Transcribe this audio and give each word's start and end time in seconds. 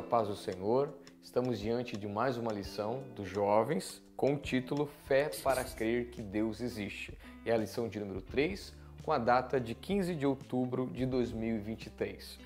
a 0.00 0.02
paz 0.02 0.28
do 0.28 0.34
Senhor. 0.34 0.94
Estamos 1.22 1.60
diante 1.60 1.94
de 1.94 2.08
mais 2.08 2.38
uma 2.38 2.50
lição 2.50 3.02
dos 3.14 3.28
jovens 3.28 4.02
com 4.16 4.32
o 4.32 4.38
título 4.38 4.86
Fé 5.04 5.30
para 5.44 5.62
crer 5.62 6.06
que 6.06 6.22
Deus 6.22 6.62
existe. 6.62 7.18
É 7.44 7.52
a 7.52 7.56
lição 7.58 7.86
de 7.86 8.00
número 8.00 8.22
3, 8.22 8.74
com 9.02 9.12
a 9.12 9.18
data 9.18 9.60
de 9.60 9.74
15 9.74 10.14
de 10.14 10.24
outubro 10.26 10.86
de 10.86 11.04
2023. 11.04 12.38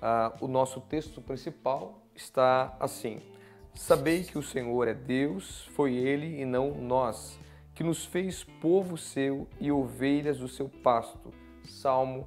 Ah, 0.00 0.32
o 0.40 0.48
nosso 0.48 0.80
texto 0.80 1.20
principal 1.20 2.02
está 2.14 2.74
assim: 2.80 3.20
Sabei 3.74 4.24
que 4.24 4.38
o 4.38 4.42
Senhor 4.42 4.88
é 4.88 4.94
Deus, 4.94 5.66
foi 5.74 5.94
Ele 5.94 6.40
e 6.40 6.46
não 6.46 6.70
nós, 6.70 7.38
que 7.74 7.84
nos 7.84 8.06
fez 8.06 8.42
povo 8.42 8.96
seu 8.96 9.46
e 9.60 9.70
ovelhas 9.70 10.38
do 10.38 10.48
seu 10.48 10.66
pasto. 10.66 11.30
Salmo 11.62 12.26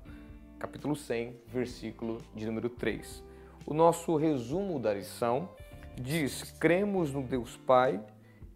capítulo 0.59 0.95
100, 0.95 1.41
versículo 1.48 2.21
de 2.35 2.45
número 2.45 2.70
3. 2.70 3.34
O 3.67 3.73
nosso 3.73 4.15
resumo 4.15 4.79
da 4.79 4.93
lição 4.93 5.49
diz: 5.95 6.51
cremos 6.59 7.11
no 7.11 7.23
Deus 7.23 7.57
Pai 7.57 7.99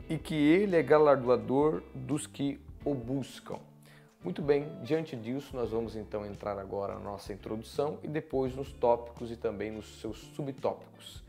e 0.07 0.19
que 0.19 0.35
Ele 0.35 0.75
é 0.75 0.83
galardoador 0.83 1.81
dos 1.95 2.27
que 2.27 2.59
o 2.85 2.93
buscam. 2.93 3.57
Muito 4.23 4.41
bem, 4.41 4.67
diante 4.83 5.15
disso, 5.15 5.55
nós 5.55 5.71
vamos 5.71 5.95
então 5.95 6.25
entrar 6.25 6.59
agora 6.59 6.93
na 6.93 6.99
nossa 6.99 7.33
introdução 7.33 7.97
e 8.03 8.07
depois 8.07 8.55
nos 8.55 8.71
tópicos 8.71 9.31
e 9.31 9.35
também 9.35 9.71
nos 9.71 9.99
seus 9.99 10.19
subtópicos. 10.35 11.23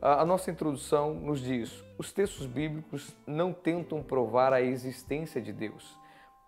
A 0.00 0.24
nossa 0.24 0.50
introdução 0.50 1.12
nos 1.12 1.40
diz: 1.40 1.84
os 1.98 2.12
textos 2.12 2.46
bíblicos 2.46 3.14
não 3.26 3.52
tentam 3.52 4.02
provar 4.02 4.54
a 4.54 4.62
existência 4.62 5.42
de 5.42 5.52
Deus, 5.52 5.98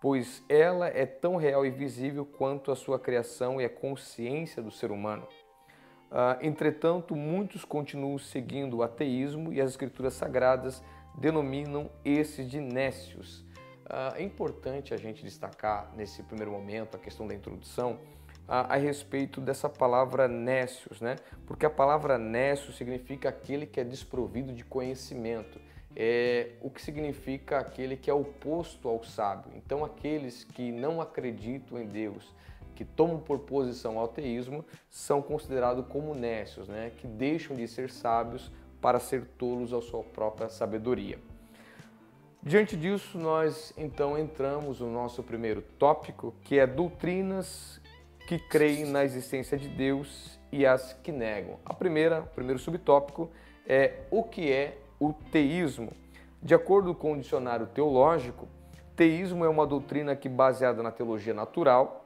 pois 0.01 0.43
ela 0.49 0.87
é 0.87 1.05
tão 1.05 1.35
real 1.35 1.63
e 1.65 1.69
visível 1.69 2.25
quanto 2.25 2.71
a 2.71 2.75
sua 2.75 2.97
criação 2.97 3.61
e 3.61 3.65
a 3.65 3.69
consciência 3.69 4.63
do 4.63 4.71
ser 4.71 4.89
humano. 4.89 5.27
Entretanto, 6.41 7.15
muitos 7.15 7.63
continuam 7.63 8.17
seguindo 8.17 8.77
o 8.77 8.83
ateísmo 8.83 9.53
e 9.53 9.61
as 9.61 9.69
escrituras 9.71 10.13
sagradas 10.13 10.81
denominam 11.15 11.89
esses 12.03 12.49
de 12.49 12.59
nécios. 12.59 13.45
É 14.15 14.23
importante 14.23 14.93
a 14.93 14.97
gente 14.97 15.23
destacar 15.23 15.91
nesse 15.95 16.23
primeiro 16.23 16.51
momento 16.51 16.95
a 16.95 16.99
questão 16.99 17.27
da 17.27 17.33
introdução 17.33 17.99
a, 18.49 18.73
a, 18.73 18.77
respeito 18.77 19.39
dessa 19.39 19.69
palavra 19.69 20.27
nécios, 20.27 20.99
né? 20.99 21.17
Porque 21.45 21.65
a 21.65 21.69
palavra 21.69 22.17
nécio 22.17 22.73
significa 22.73 23.29
aquele 23.29 23.67
que 23.67 23.79
é 23.79 23.83
desprovido 23.83 24.51
de 24.51 24.63
conhecimento, 24.63 25.61
é 25.95 26.53
o 26.61 26.69
que 26.69 26.81
significa 26.81 27.59
aquele 27.59 27.95
que 27.95 28.09
é 28.09 28.13
oposto 28.13 28.89
ao 28.89 29.03
sábio. 29.03 29.51
Então, 29.55 29.85
aqueles 29.85 30.43
que 30.43 30.71
não 30.71 30.99
acreditam 30.99 31.79
em 31.79 31.85
Deus, 31.85 32.33
que 32.79 32.85
tomam 32.85 33.19
por 33.19 33.39
posição 33.39 33.97
o 33.97 34.03
ateísmo, 34.05 34.63
são 34.89 35.21
considerados 35.21 35.85
como 35.87 36.15
nécios, 36.15 36.69
né? 36.69 36.93
Que 36.95 37.07
deixam 37.07 37.53
de 37.53 37.67
ser 37.67 37.89
sábios 37.89 38.49
para 38.79 39.01
ser 39.01 39.25
tolos 39.37 39.73
à 39.73 39.81
sua 39.81 40.01
própria 40.01 40.47
sabedoria. 40.47 41.19
Diante 42.41 42.77
disso, 42.77 43.17
nós 43.17 43.73
então 43.77 44.17
entramos 44.17 44.79
no 44.79 44.89
nosso 44.89 45.21
primeiro 45.21 45.61
tópico, 45.77 46.33
que 46.41 46.57
é 46.57 46.65
doutrinas 46.65 47.81
que 48.25 48.39
creem 48.39 48.85
na 48.85 49.03
existência 49.03 49.57
de 49.57 49.67
Deus 49.67 50.39
e 50.49 50.65
as 50.65 50.93
que 50.93 51.11
negam. 51.11 51.59
A 51.65 51.73
primeira, 51.73 52.21
o 52.21 52.27
primeiro 52.27 52.59
subtópico 52.59 53.29
é 53.67 54.05
o 54.09 54.23
que 54.23 54.49
é 54.49 54.77
o 54.97 55.11
teísmo. 55.11 55.91
De 56.41 56.55
acordo 56.55 56.95
com 56.95 57.11
o 57.11 57.17
dicionário 57.17 57.67
teológico, 57.67 58.47
teísmo 58.95 59.43
é 59.43 59.49
uma 59.49 59.67
doutrina 59.67 60.15
que, 60.15 60.29
baseada 60.29 60.81
na 60.81 60.91
teologia 60.91 61.33
natural 61.33 62.05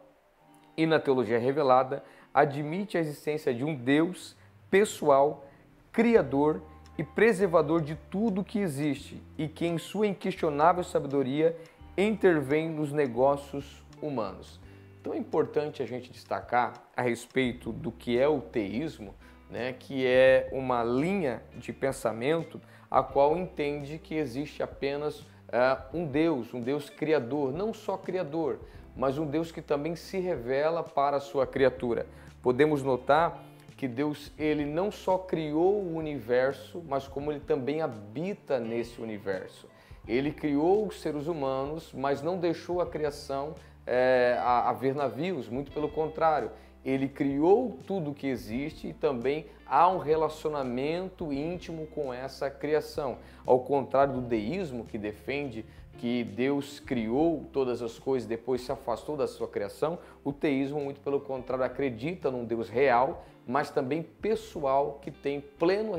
e 0.76 0.86
na 0.86 1.00
teologia 1.00 1.40
revelada, 1.40 2.04
admite 2.34 2.98
a 2.98 3.02
existência 3.02 3.54
de 3.54 3.64
um 3.64 3.76
Deus 3.76 4.36
pessoal, 4.70 5.46
criador 5.92 6.62
e 6.98 7.04
preservador 7.04 7.82
de 7.82 7.96
tudo 8.10 8.44
que 8.44 8.60
existe 8.60 9.22
e 9.38 9.48
que, 9.48 9.66
em 9.66 9.78
sua 9.78 10.08
inquestionável 10.08 10.84
sabedoria, 10.84 11.56
intervém 11.98 12.70
nos 12.70 12.92
negócios 12.92 13.84
humanos. 14.02 14.60
Então 15.00 15.14
é 15.14 15.18
importante 15.18 15.84
a 15.84 15.86
gente 15.86 16.12
destacar 16.12 16.74
a 16.96 17.02
respeito 17.02 17.72
do 17.72 17.92
que 17.92 18.18
é 18.18 18.28
o 18.28 18.40
teísmo, 18.40 19.14
né, 19.50 19.74
que 19.74 20.06
é 20.08 20.50
uma 20.52 20.84
linha 20.84 21.44
de 21.56 21.74
pensamento 21.74 22.60
a 22.90 23.04
qual 23.04 23.38
entende 23.38 24.00
que 24.00 24.16
existe 24.16 24.64
apenas 24.64 25.20
uh, 25.20 25.84
um 25.94 26.06
Deus, 26.06 26.54
um 26.54 26.60
Deus 26.60 26.90
criador, 26.90 27.52
não 27.52 27.74
só 27.74 27.98
criador, 27.98 28.60
mas 28.96 29.18
um 29.18 29.26
Deus 29.26 29.52
que 29.52 29.62
também 29.62 29.96
se 29.96 30.20
revela 30.20 30.84
para 30.84 31.18
a 31.18 31.20
sua 31.20 31.48
criatura. 31.48 32.06
Podemos 32.42 32.84
notar 32.84 33.44
que 33.76 33.88
Deus 33.88 34.31
ele 34.38 34.66
não 34.66 34.92
só 34.92 35.18
criou 35.18 35.81
o 35.81 35.96
universo, 35.96 36.84
mas 36.88 37.08
como 37.08 37.31
ele 37.31 37.42
também 37.42 37.81
habita 37.81 38.59
nesse 38.59 39.02
universo. 39.02 39.68
Ele 40.08 40.31
criou 40.31 40.88
os 40.88 41.02
seres 41.02 41.28
humanos, 41.28 41.92
mas 41.94 42.22
não 42.22 42.38
deixou 42.38 42.81
a 42.81 42.86
criação 42.86 43.56
é, 43.86 44.38
a, 44.40 44.70
a 44.70 44.74
ver 44.74 44.94
navios, 44.94 45.50
muito 45.50 45.72
pelo 45.72 45.90
contrário. 45.90 46.52
Ele 46.84 47.08
criou 47.08 47.78
tudo 47.88 48.14
que 48.14 48.28
existe 48.28 48.88
e 48.90 48.94
também 48.94 49.46
há 49.66 49.88
um 49.88 49.98
relacionamento 49.98 51.31
íntimo 51.31 51.88
com 51.88 52.14
essa 52.14 52.50
criação. 52.50 53.18
Ao 53.46 53.60
contrário 53.60 54.16
do 54.16 54.22
deísmo, 54.22 54.86
que 54.86 54.98
defende 54.98 55.66
que 55.98 56.24
Deus 56.24 56.80
criou 56.80 57.46
todas 57.52 57.81
as 57.81 57.98
coisas 57.98 58.28
depois 58.28 58.62
se 58.62 58.72
afastou 58.72 59.16
da 59.16 59.28
sua 59.28 59.48
criação, 59.48 60.00
o 60.24 60.34
teísmo, 60.34 60.80
muito 60.80 61.00
pelo 61.02 61.20
contrário, 61.20 61.64
acredita 61.64 62.30
num 62.30 62.46
Deus 62.46 62.70
real, 62.70 63.26
mas 63.48 63.70
também 63.70 64.04
pessoal, 64.04 65.00
que 65.02 65.12
tem 65.12 65.42
pleno 65.42 65.94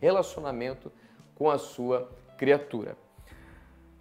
relacionamento 0.00 0.90
com 1.34 1.50
a 1.50 1.58
sua 1.58 2.08
criatura. 2.36 2.96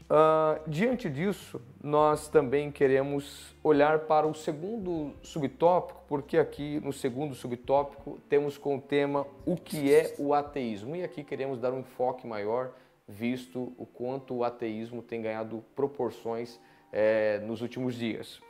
Uh, 0.05 0.61
diante 0.69 1.09
disso, 1.09 1.59
nós 1.81 2.27
também 2.27 2.71
queremos 2.71 3.55
olhar 3.63 4.01
para 4.01 4.27
o 4.27 4.35
segundo 4.35 5.15
subtópico, 5.23 6.03
porque 6.07 6.37
aqui 6.37 6.79
no 6.81 6.93
segundo 6.93 7.33
subtópico 7.33 8.19
temos 8.29 8.55
com 8.55 8.77
o 8.77 8.81
tema 8.81 9.25
o 9.47 9.57
que 9.57 9.91
é 9.91 10.13
o 10.19 10.31
ateísmo. 10.35 10.95
E 10.95 11.03
aqui 11.03 11.23
queremos 11.23 11.59
dar 11.59 11.73
um 11.73 11.79
enfoque 11.79 12.27
maior, 12.27 12.71
visto 13.07 13.73
o 13.77 13.85
quanto 13.85 14.35
o 14.35 14.43
ateísmo 14.43 15.01
tem 15.01 15.21
ganhado 15.21 15.63
proporções 15.75 16.59
é, 16.91 17.39
nos 17.39 17.61
últimos 17.61 17.95
dias. 17.95 18.41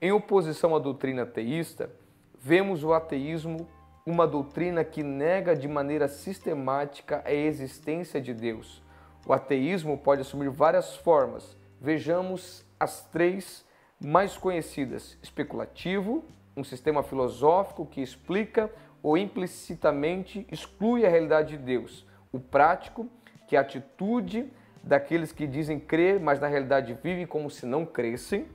Em 0.00 0.12
oposição 0.12 0.74
à 0.74 0.78
doutrina 0.78 1.22
ateísta, 1.22 1.90
vemos 2.38 2.84
o 2.84 2.92
ateísmo 2.92 3.68
uma 4.06 4.26
doutrina 4.26 4.84
que 4.84 5.02
nega 5.02 5.56
de 5.56 5.66
maneira 5.66 6.08
sistemática 6.08 7.22
a 7.24 7.32
existência 7.32 8.20
de 8.20 8.34
Deus 8.34 8.84
o 9.26 9.32
ateísmo 9.32 9.96
pode 9.96 10.20
assumir 10.20 10.50
várias 10.50 10.96
formas. 10.96 11.56
Vejamos 11.80 12.64
as 12.78 13.04
três 13.06 13.64
mais 13.98 14.36
conhecidas: 14.36 15.18
especulativo, 15.22 16.24
um 16.56 16.62
sistema 16.62 17.02
filosófico 17.02 17.86
que 17.86 18.02
explica 18.02 18.70
ou 19.02 19.16
implicitamente 19.16 20.46
exclui 20.50 21.06
a 21.06 21.08
realidade 21.08 21.56
de 21.56 21.62
Deus. 21.62 22.06
O 22.32 22.38
prático, 22.38 23.08
que 23.46 23.56
a 23.56 23.60
atitude 23.60 24.50
daqueles 24.82 25.32
que 25.32 25.46
dizem 25.46 25.78
crer, 25.78 26.20
mas 26.20 26.40
na 26.40 26.46
realidade 26.46 26.96
vivem 27.02 27.26
como 27.26 27.50
se 27.50 27.64
não 27.66 27.86
crescem. 27.86 28.46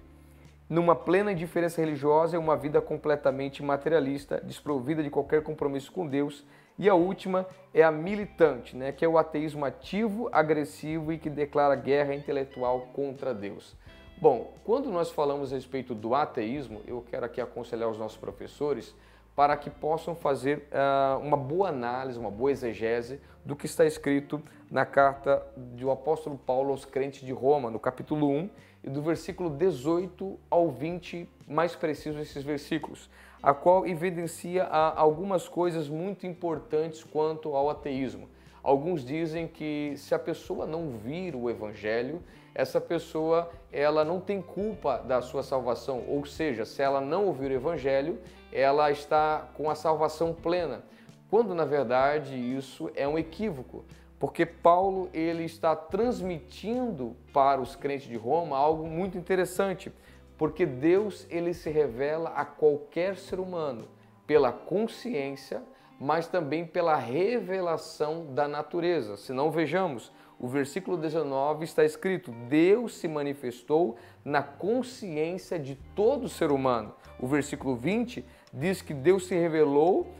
Numa 0.69 0.95
plena 0.95 1.31
indiferença 1.31 1.81
religiosa 1.81 2.35
é 2.35 2.39
uma 2.39 2.55
vida 2.55 2.79
completamente 2.79 3.63
materialista, 3.63 4.39
desprovida 4.39 5.01
de 5.01 5.09
qualquer 5.09 5.41
compromisso 5.41 5.91
com 5.91 6.05
Deus 6.05 6.45
e 6.77 6.87
a 6.87 6.93
última 6.93 7.45
é 7.73 7.83
a 7.83 7.91
militante, 7.91 8.77
né, 8.77 8.91
que 8.91 9.03
é 9.03 9.07
o 9.07 9.17
ateísmo 9.17 9.65
ativo, 9.65 10.29
agressivo 10.31 11.11
e 11.11 11.17
que 11.17 11.29
declara 11.29 11.75
guerra 11.75 12.13
intelectual 12.15 12.87
contra 12.93 13.33
Deus. 13.33 13.75
Bom, 14.21 14.53
quando 14.63 14.89
nós 14.89 15.09
falamos 15.09 15.51
a 15.51 15.55
respeito 15.55 15.95
do 15.95 16.13
ateísmo, 16.13 16.81
eu 16.85 17.03
quero 17.09 17.25
aqui 17.25 17.41
aconselhar 17.41 17.89
os 17.89 17.97
nossos 17.97 18.17
professores 18.17 18.95
para 19.35 19.55
que 19.55 19.69
possam 19.69 20.15
fazer 20.15 20.67
uh, 20.71 21.19
uma 21.19 21.37
boa 21.37 21.69
análise, 21.69 22.19
uma 22.19 22.31
boa 22.31 22.51
exegese 22.51 23.21
do 23.45 23.55
que 23.55 23.65
está 23.65 23.85
escrito 23.85 24.41
na 24.69 24.85
carta 24.85 25.41
do 25.55 25.89
apóstolo 25.89 26.37
Paulo 26.37 26.71
aos 26.71 26.85
crentes 26.85 27.25
de 27.25 27.31
Roma, 27.31 27.71
no 27.71 27.79
capítulo 27.79 28.29
1, 28.29 28.49
e 28.83 28.89
do 28.89 29.01
versículo 29.01 29.49
18 29.49 30.39
ao 30.49 30.69
20, 30.69 31.27
mais 31.47 31.75
preciso 31.75 32.19
esses 32.19 32.43
versículos 32.43 33.09
a 33.41 33.53
qual 33.53 33.87
evidencia 33.87 34.65
algumas 34.65 35.47
coisas 35.47 35.87
muito 35.87 36.27
importantes 36.27 37.03
quanto 37.03 37.55
ao 37.55 37.69
ateísmo. 37.69 38.29
Alguns 38.61 39.05
dizem 39.05 39.47
que 39.47 39.93
se 39.95 40.13
a 40.13 40.19
pessoa 40.19 40.65
não 40.65 40.89
vir 40.89 41.35
o 41.35 41.49
evangelho, 41.49 42.21
essa 42.53 42.81
pessoa 42.81 43.49
ela 43.71 44.03
não 44.03 44.19
tem 44.19 44.41
culpa 44.41 44.97
da 44.97 45.21
sua 45.21 45.41
salvação, 45.41 46.03
ou 46.07 46.25
seja, 46.25 46.65
se 46.65 46.81
ela 46.81 46.99
não 46.99 47.25
ouvir 47.25 47.51
o 47.51 47.53
evangelho, 47.53 48.19
ela 48.51 48.91
está 48.91 49.47
com 49.53 49.69
a 49.69 49.75
salvação 49.75 50.33
plena. 50.33 50.83
Quando 51.29 51.53
na 51.53 51.65
verdade 51.65 52.35
isso 52.35 52.89
é 52.95 53.07
um 53.07 53.17
equívoco, 53.17 53.85
porque 54.19 54.45
Paulo 54.45 55.09
ele 55.13 55.43
está 55.43 55.75
transmitindo 55.75 57.15
para 57.33 57.61
os 57.61 57.75
crentes 57.75 58.07
de 58.07 58.17
Roma 58.17 58.57
algo 58.57 58.87
muito 58.87 59.17
interessante 59.17 59.91
porque 60.39 60.65
Deus 60.65 61.27
ele 61.29 61.53
se 61.53 61.69
revela 61.69 62.29
a 62.29 62.45
qualquer 62.45 63.17
ser 63.17 63.41
humano 63.41 63.85
pela 64.25 64.53
consciência, 64.53 65.61
mas 65.99 66.29
também 66.29 66.65
pela 66.65 66.95
revelação 66.95 68.33
da 68.33 68.47
natureza. 68.47 69.17
Se 69.17 69.33
não 69.33 69.51
vejamos, 69.51 70.13
o 70.39 70.47
versículo 70.47 70.95
19 70.95 71.65
está 71.65 71.83
escrito: 71.83 72.31
Deus 72.47 72.95
se 72.95 73.05
manifestou 73.05 73.97
na 74.23 74.41
consciência 74.41 75.59
de 75.59 75.75
todo 75.93 76.29
ser 76.29 76.51
humano. 76.51 76.95
O 77.19 77.27
versículo 77.27 77.75
20 77.75 78.25
diz 78.51 78.81
que 78.81 78.93
Deus 78.93 79.27
se 79.27 79.35
revelou 79.35 80.13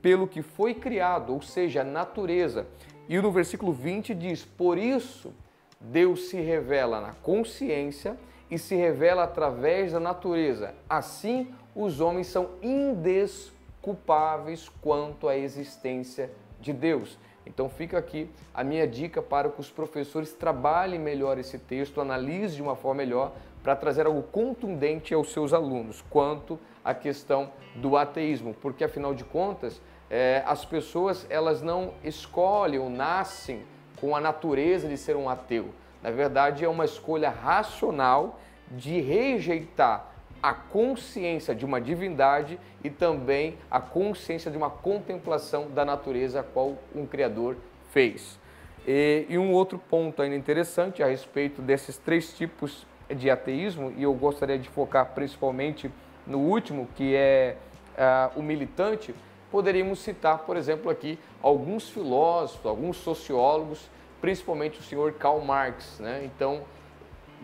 pelo 0.00 0.26
que 0.26 0.40
foi 0.42 0.74
criado, 0.74 1.32
ou 1.32 1.40
seja, 1.40 1.82
a 1.82 1.84
natureza. 1.84 2.66
E 3.08 3.20
no 3.20 3.30
versículo 3.30 3.72
20 3.72 4.14
diz: 4.14 4.44
Por 4.44 4.78
isso 4.78 5.32
Deus 5.80 6.28
se 6.28 6.40
revela 6.40 7.00
na 7.00 7.12
consciência 7.14 8.16
e 8.50 8.58
se 8.58 8.74
revela 8.74 9.22
através 9.24 9.92
da 9.92 10.00
natureza. 10.00 10.74
Assim, 10.88 11.52
os 11.74 12.00
homens 12.00 12.26
são 12.26 12.50
indesculpáveis 12.62 14.68
quanto 14.80 15.28
à 15.28 15.36
existência 15.36 16.30
de 16.60 16.72
Deus. 16.72 17.18
Então 17.44 17.68
fica 17.68 17.98
aqui 17.98 18.30
a 18.54 18.62
minha 18.62 18.86
dica 18.86 19.20
para 19.20 19.48
que 19.48 19.60
os 19.60 19.70
professores 19.70 20.32
trabalhem 20.32 21.00
melhor 21.00 21.38
esse 21.38 21.58
texto, 21.58 22.00
analisem 22.00 22.56
de 22.56 22.62
uma 22.62 22.76
forma 22.76 23.02
melhor 23.02 23.32
para 23.62 23.76
trazer 23.76 24.06
algo 24.06 24.22
contundente 24.22 25.14
aos 25.14 25.32
seus 25.32 25.52
alunos 25.52 26.02
quanto 26.10 26.58
à 26.84 26.92
questão 26.94 27.50
do 27.76 27.96
ateísmo, 27.96 28.54
porque 28.60 28.84
afinal 28.84 29.14
de 29.14 29.24
contas 29.24 29.80
é, 30.10 30.42
as 30.46 30.64
pessoas 30.64 31.26
elas 31.30 31.62
não 31.62 31.94
escolhem 32.04 32.78
ou 32.78 32.90
nascem 32.90 33.62
com 34.00 34.16
a 34.16 34.20
natureza 34.20 34.88
de 34.88 34.96
ser 34.96 35.16
um 35.16 35.28
ateu. 35.28 35.68
Na 36.02 36.10
verdade 36.10 36.64
é 36.64 36.68
uma 36.68 36.84
escolha 36.84 37.30
racional 37.30 38.40
de 38.70 39.00
rejeitar 39.00 40.12
a 40.42 40.52
consciência 40.52 41.54
de 41.54 41.64
uma 41.64 41.80
divindade 41.80 42.58
e 42.82 42.90
também 42.90 43.56
a 43.70 43.80
consciência 43.80 44.50
de 44.50 44.56
uma 44.56 44.68
contemplação 44.68 45.70
da 45.70 45.84
natureza 45.84 46.40
a 46.40 46.42
qual 46.42 46.76
um 46.94 47.06
Criador 47.06 47.56
fez. 47.92 48.40
E, 48.86 49.26
e, 49.28 49.38
um 49.38 49.52
outro 49.52 49.78
ponto 49.78 50.20
ainda 50.20 50.34
interessante 50.34 51.00
a 51.00 51.06
respeito 51.06 51.62
desses 51.62 51.96
três 51.96 52.36
tipos 52.36 52.84
de 53.14 53.30
ateísmo, 53.30 53.92
e 53.96 54.02
eu 54.02 54.12
gostaria 54.14 54.58
de 54.58 54.68
focar 54.68 55.06
principalmente 55.14 55.90
no 56.26 56.38
último, 56.38 56.88
que 56.94 57.14
é 57.14 57.56
uh, 57.92 58.38
o 58.38 58.42
militante, 58.42 59.14
poderíamos 59.50 59.98
citar, 59.98 60.38
por 60.40 60.56
exemplo, 60.56 60.90
aqui 60.90 61.18
alguns 61.42 61.88
filósofos, 61.88 62.64
alguns 62.64 62.96
sociólogos, 62.96 63.90
principalmente 64.20 64.78
o 64.80 64.82
senhor 64.82 65.12
Karl 65.14 65.40
Marx. 65.40 65.98
Né? 65.98 66.22
Então, 66.24 66.62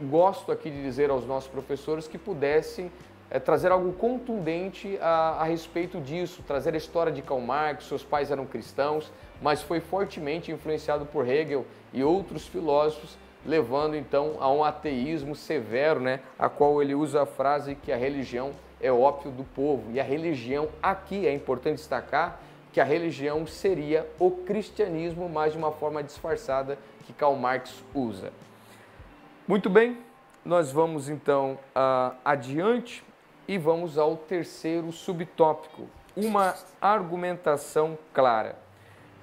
gosto 0.02 0.52
aqui 0.52 0.70
de 0.70 0.82
dizer 0.82 1.10
aos 1.10 1.26
nossos 1.26 1.50
professores 1.50 2.06
que 2.06 2.16
pudessem 2.16 2.90
é, 3.30 3.38
trazer 3.38 3.70
algo 3.70 3.92
contundente 3.92 4.98
a, 5.02 5.40
a, 5.40 5.44
respeito 5.44 6.00
disso, 6.00 6.42
trazer 6.46 6.74
a 6.74 6.78
história 6.78 7.12
de 7.12 7.20
Karl 7.20 7.40
Marx, 7.40 7.84
seus 7.84 8.02
pais 8.02 8.30
eram 8.30 8.46
cristãos, 8.46 9.12
mas 9.42 9.62
foi 9.62 9.80
fortemente 9.80 10.50
influenciado 10.50 11.04
por 11.04 11.28
Hegel 11.28 11.66
e 11.92 12.02
outros 12.02 12.46
filósofos, 12.46 13.18
levando 13.48 13.96
então 13.96 14.36
a 14.40 14.52
um 14.52 14.62
ateísmo 14.62 15.34
severo, 15.34 16.00
né, 16.00 16.20
a 16.38 16.50
qual 16.50 16.82
ele 16.82 16.94
usa 16.94 17.22
a 17.22 17.26
frase 17.26 17.74
que 17.74 17.90
a 17.90 17.96
religião 17.96 18.52
é 18.78 18.92
ópio 18.92 19.30
do 19.30 19.42
povo. 19.42 19.90
E 19.90 19.98
a 19.98 20.04
religião 20.04 20.68
aqui 20.82 21.26
é 21.26 21.32
importante 21.32 21.76
destacar 21.76 22.40
que 22.70 22.78
a 22.78 22.84
religião 22.84 23.46
seria 23.46 24.06
o 24.18 24.30
cristianismo, 24.30 25.30
mas 25.30 25.52
de 25.52 25.58
uma 25.58 25.72
forma 25.72 26.02
disfarçada 26.02 26.78
que 27.06 27.12
Karl 27.14 27.34
Marx 27.36 27.82
usa. 27.94 28.30
Muito 29.46 29.70
bem, 29.70 29.96
nós 30.44 30.70
vamos 30.70 31.08
então 31.08 31.58
uh, 31.74 32.14
adiante 32.22 33.02
e 33.48 33.56
vamos 33.56 33.96
ao 33.96 34.14
terceiro 34.14 34.92
subtópico, 34.92 35.86
uma 36.14 36.54
argumentação 36.82 37.96
clara. 38.12 38.58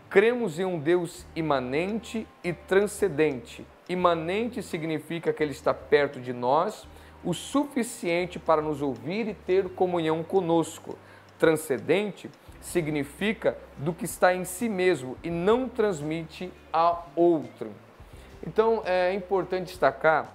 Cremos 0.10 0.58
em 0.58 0.66
um 0.66 0.80
Deus 0.80 1.28
imanente 1.36 2.28
e 2.44 2.52
transcendente. 2.52 3.66
Imanente 3.88 4.64
significa 4.64 5.32
que 5.32 5.44
ele 5.44 5.52
está 5.52 5.74
perto 5.74 6.20
de 6.20 6.34
nós, 6.34 6.88
o 7.24 7.34
suficiente 7.34 8.40
para 8.40 8.62
nos 8.62 8.82
ouvir 8.82 9.28
e 9.28 9.34
ter 9.34 9.70
comunhão 9.70 10.24
conosco. 10.24 10.98
Transcendente 11.38 12.30
significa 12.62 13.58
do 13.78 13.94
que 13.94 14.06
está 14.06 14.34
em 14.34 14.44
si 14.44 14.68
mesmo 14.68 15.18
e 15.24 15.30
não 15.30 15.70
transmite 15.70 16.52
a 16.74 17.04
outro. 17.16 17.72
Então 18.46 18.82
é 18.86 19.14
importante 19.14 19.68
destacar 19.68 20.34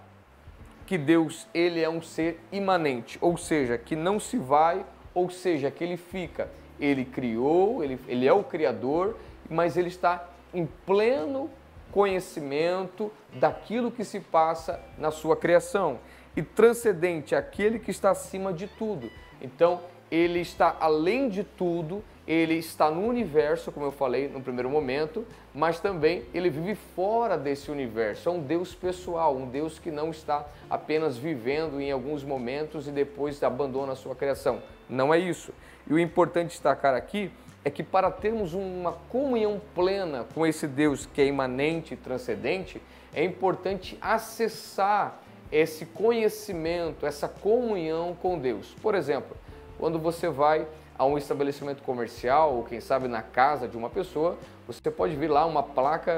que 0.87 0.99
Deus 0.99 1.47
ele 1.55 1.81
é 1.81 1.89
um 1.89 2.03
ser 2.03 2.41
imanente, 2.51 3.19
ou 3.21 3.37
seja, 3.37 3.79
que 3.79 3.95
não 3.95 4.19
se 4.19 4.37
vai, 4.37 4.85
ou 5.15 5.31
seja, 5.31 5.71
que 5.71 5.85
ele 5.85 5.97
fica. 5.97 6.51
Ele 6.81 7.05
criou, 7.05 7.85
ele, 7.85 7.99
ele 8.09 8.27
é 8.27 8.33
o 8.33 8.43
Criador, 8.43 9.17
mas 9.49 9.77
ele 9.77 9.89
está 9.89 10.29
em 10.53 10.67
pleno 10.87 11.49
conhecimento 11.93 13.11
daquilo 13.35 13.91
que 13.91 14.05
se 14.05 14.21
passa 14.21 14.81
na 14.99 15.11
sua 15.11 15.37
criação. 15.37 15.99
E 16.37 16.43
transcendente, 16.43 17.35
aquele 17.35 17.79
que 17.79 17.91
está 17.91 18.11
acima 18.11 18.53
de 18.53 18.67
tudo. 18.67 19.11
Então, 19.43 19.81
ele 20.11 20.41
está 20.41 20.77
além 20.81 21.29
de 21.29 21.45
tudo, 21.45 22.03
ele 22.27 22.55
está 22.55 22.91
no 22.91 23.07
universo, 23.07 23.71
como 23.73 23.87
eu 23.87 23.93
falei 23.93 24.29
no 24.29 24.41
primeiro 24.41 24.69
momento, 24.69 25.25
mas 25.55 25.81
também 25.81 26.25
ele 26.35 26.51
vive 26.51 26.75
fora 26.75 27.37
desse 27.39 27.71
universo. 27.71 28.29
É 28.29 28.33
um 28.33 28.41
Deus 28.41 28.75
pessoal, 28.75 29.37
um 29.37 29.49
Deus 29.49 29.79
que 29.79 29.91
não 29.91 30.11
está 30.11 30.47
apenas 30.69 31.17
vivendo 31.17 31.81
em 31.81 31.91
alguns 31.91 32.23
momentos 32.23 32.87
e 32.89 32.93
depois 32.93 33.43
abandona 33.43 33.93
a 33.93 33.97
sua 33.97 34.15
criação. 34.15 34.63
Não 34.89 35.15
é 35.15 35.19
isso. 35.19 35.53
E 35.89 35.93
o 35.93 35.99
importante 35.99 36.51
destacar 36.51 36.95
aqui 36.95 37.31
é 37.65 37.71
que 37.71 37.83
para 37.83 38.11
termos 38.11 38.55
uma 38.55 38.93
comunhão 39.11 39.61
plena 39.75 40.27
com 40.35 40.47
esse 40.47 40.67
Deus 40.67 41.07
que 41.07 41.21
é 41.21 41.27
imanente 41.27 41.95
e 41.95 41.97
transcendente, 41.97 42.81
é 43.15 43.25
importante 43.25 43.99
acessar 44.01 45.21
esse 45.53 45.85
conhecimento, 45.85 47.05
essa 47.05 47.29
comunhão 47.29 48.17
com 48.21 48.39
Deus. 48.39 48.75
Por 48.81 48.95
exemplo, 48.95 49.37
quando 49.79 49.99
você 49.99 50.29
vai 50.29 50.67
a 50.97 51.05
um 51.05 51.19
estabelecimento 51.19 51.83
comercial 51.83 52.55
ou 52.55 52.65
quem 52.65 52.81
sabe 52.81 53.09
na 53.09 53.23
casa 53.23 53.67
de 53.67 53.77
uma 53.77 53.91
pessoa, 53.91 54.39
você 54.67 54.91
pode 54.91 55.17
vir 55.17 55.29
lá 55.29 55.45
uma 55.47 55.63
placa 55.63 56.13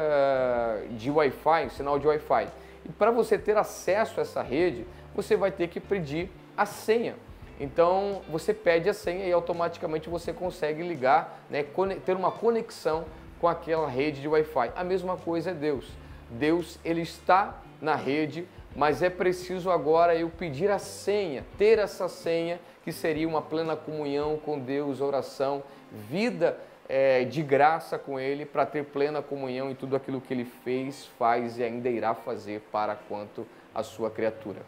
de 0.91 1.11
Wi-Fi, 1.11 1.67
um 1.67 1.71
sinal 1.71 1.99
de 1.99 2.07
Wi-Fi. 2.07 2.49
E 2.85 2.89
para 2.91 3.11
você 3.11 3.39
ter 3.39 3.57
acesso 3.57 4.19
a 4.19 4.23
essa 4.23 4.43
rede, 4.43 4.85
você 5.15 5.37
vai 5.37 5.51
ter 5.51 5.69
que 5.69 5.81
pedir 5.81 6.31
a 6.57 6.67
senha. 6.67 7.15
Então 7.61 8.23
você 8.29 8.53
pede 8.53 8.89
a 8.89 8.95
senha 8.95 9.27
e 9.27 9.33
automaticamente 9.33 10.09
você 10.09 10.33
consegue 10.33 10.83
ligar, 10.83 11.41
né, 11.49 11.65
ter 12.05 12.17
uma 12.17 12.31
conexão 12.31 13.05
com 13.41 13.49
aquela 13.49 13.89
rede 13.89 14.21
de 14.21 14.29
Wi-Fi. 14.29 14.73
A 14.75 14.85
mesma 14.85 15.17
coisa 15.17 15.51
é 15.51 15.55
Deus. 15.55 15.89
Deus 16.31 16.79
ele 16.85 17.03
está 17.03 17.61
na 17.81 17.95
rede, 17.95 18.47
mas 18.75 19.03
é 19.03 19.11
preciso 19.11 19.71
agora 19.71 20.15
eu 20.15 20.31
pedir 20.31 20.71
a 20.71 20.79
senha, 20.79 21.45
ter 21.59 21.79
essa 21.79 22.09
senha 22.09 22.61
que 22.83 22.93
seria 22.93 23.29
uma 23.29 23.43
plena 23.43 23.77
comunhão 23.77 24.37
com 24.37 24.59
Deus, 24.59 25.01
oração, 25.01 25.63
vida 26.09 26.59
é, 26.89 27.25
de 27.25 27.43
graça 27.43 27.99
com 27.99 28.19
Ele, 28.19 28.45
para 28.45 28.67
ter 28.67 28.85
plena 28.85 29.23
comunhão 29.23 29.71
em 29.71 29.75
tudo 29.75 29.95
aquilo 29.95 30.21
que 30.21 30.33
Ele 30.33 30.45
fez, 30.45 31.07
faz 31.19 31.59
e 31.59 31.65
ainda 31.65 31.89
irá 31.89 32.15
fazer 32.15 32.61
para 32.73 32.95
quanto 32.95 33.47
a 33.75 33.83
sua 33.83 34.11
criatura. 34.11 34.63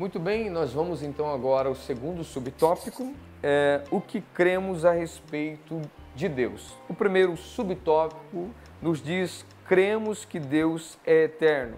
Muito 0.00 0.18
bem, 0.18 0.48
nós 0.48 0.72
vamos 0.72 1.02
então 1.02 1.30
agora 1.30 1.68
ao 1.68 1.74
segundo 1.74 2.24
subtópico, 2.24 3.12
é, 3.42 3.84
o 3.90 4.00
que 4.00 4.22
cremos 4.22 4.86
a 4.86 4.92
respeito 4.92 5.78
de 6.16 6.26
Deus. 6.26 6.74
O 6.88 6.94
primeiro 6.94 7.36
subtópico 7.36 8.48
nos 8.80 9.02
diz: 9.02 9.44
cremos 9.66 10.24
que 10.24 10.40
Deus 10.40 10.98
é 11.04 11.24
eterno. 11.24 11.76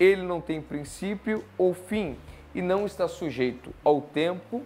Ele 0.00 0.22
não 0.22 0.40
tem 0.40 0.60
princípio 0.60 1.44
ou 1.56 1.72
fim 1.72 2.16
e 2.52 2.60
não 2.60 2.84
está 2.84 3.06
sujeito 3.06 3.72
ao 3.84 4.00
tempo 4.00 4.64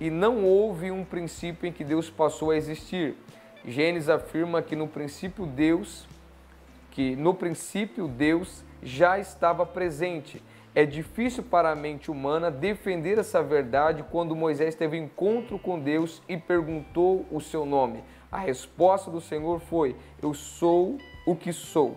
e 0.00 0.08
não 0.08 0.42
houve 0.42 0.90
um 0.90 1.04
princípio 1.04 1.68
em 1.68 1.72
que 1.72 1.84
Deus 1.84 2.08
passou 2.08 2.50
a 2.50 2.56
existir. 2.56 3.14
Gênesis 3.62 4.08
afirma 4.08 4.62
que 4.62 4.74
no 4.74 4.88
princípio 4.88 5.44
Deus, 5.44 6.08
que 6.92 7.14
no 7.14 7.34
princípio 7.34 8.08
Deus 8.08 8.64
já 8.82 9.18
estava 9.18 9.66
presente. 9.66 10.42
É 10.74 10.84
difícil 10.84 11.42
para 11.42 11.70
a 11.70 11.74
mente 11.74 12.10
humana 12.10 12.50
defender 12.50 13.18
essa 13.18 13.42
verdade 13.42 14.04
quando 14.10 14.36
Moisés 14.36 14.74
teve 14.74 14.96
encontro 14.96 15.58
com 15.58 15.78
Deus 15.78 16.22
e 16.28 16.36
perguntou 16.36 17.26
o 17.30 17.40
seu 17.40 17.64
nome. 17.64 18.04
A 18.30 18.38
resposta 18.38 19.10
do 19.10 19.20
Senhor 19.20 19.60
foi: 19.60 19.96
Eu 20.22 20.34
sou 20.34 20.98
o 21.26 21.34
que 21.34 21.52
sou. 21.52 21.96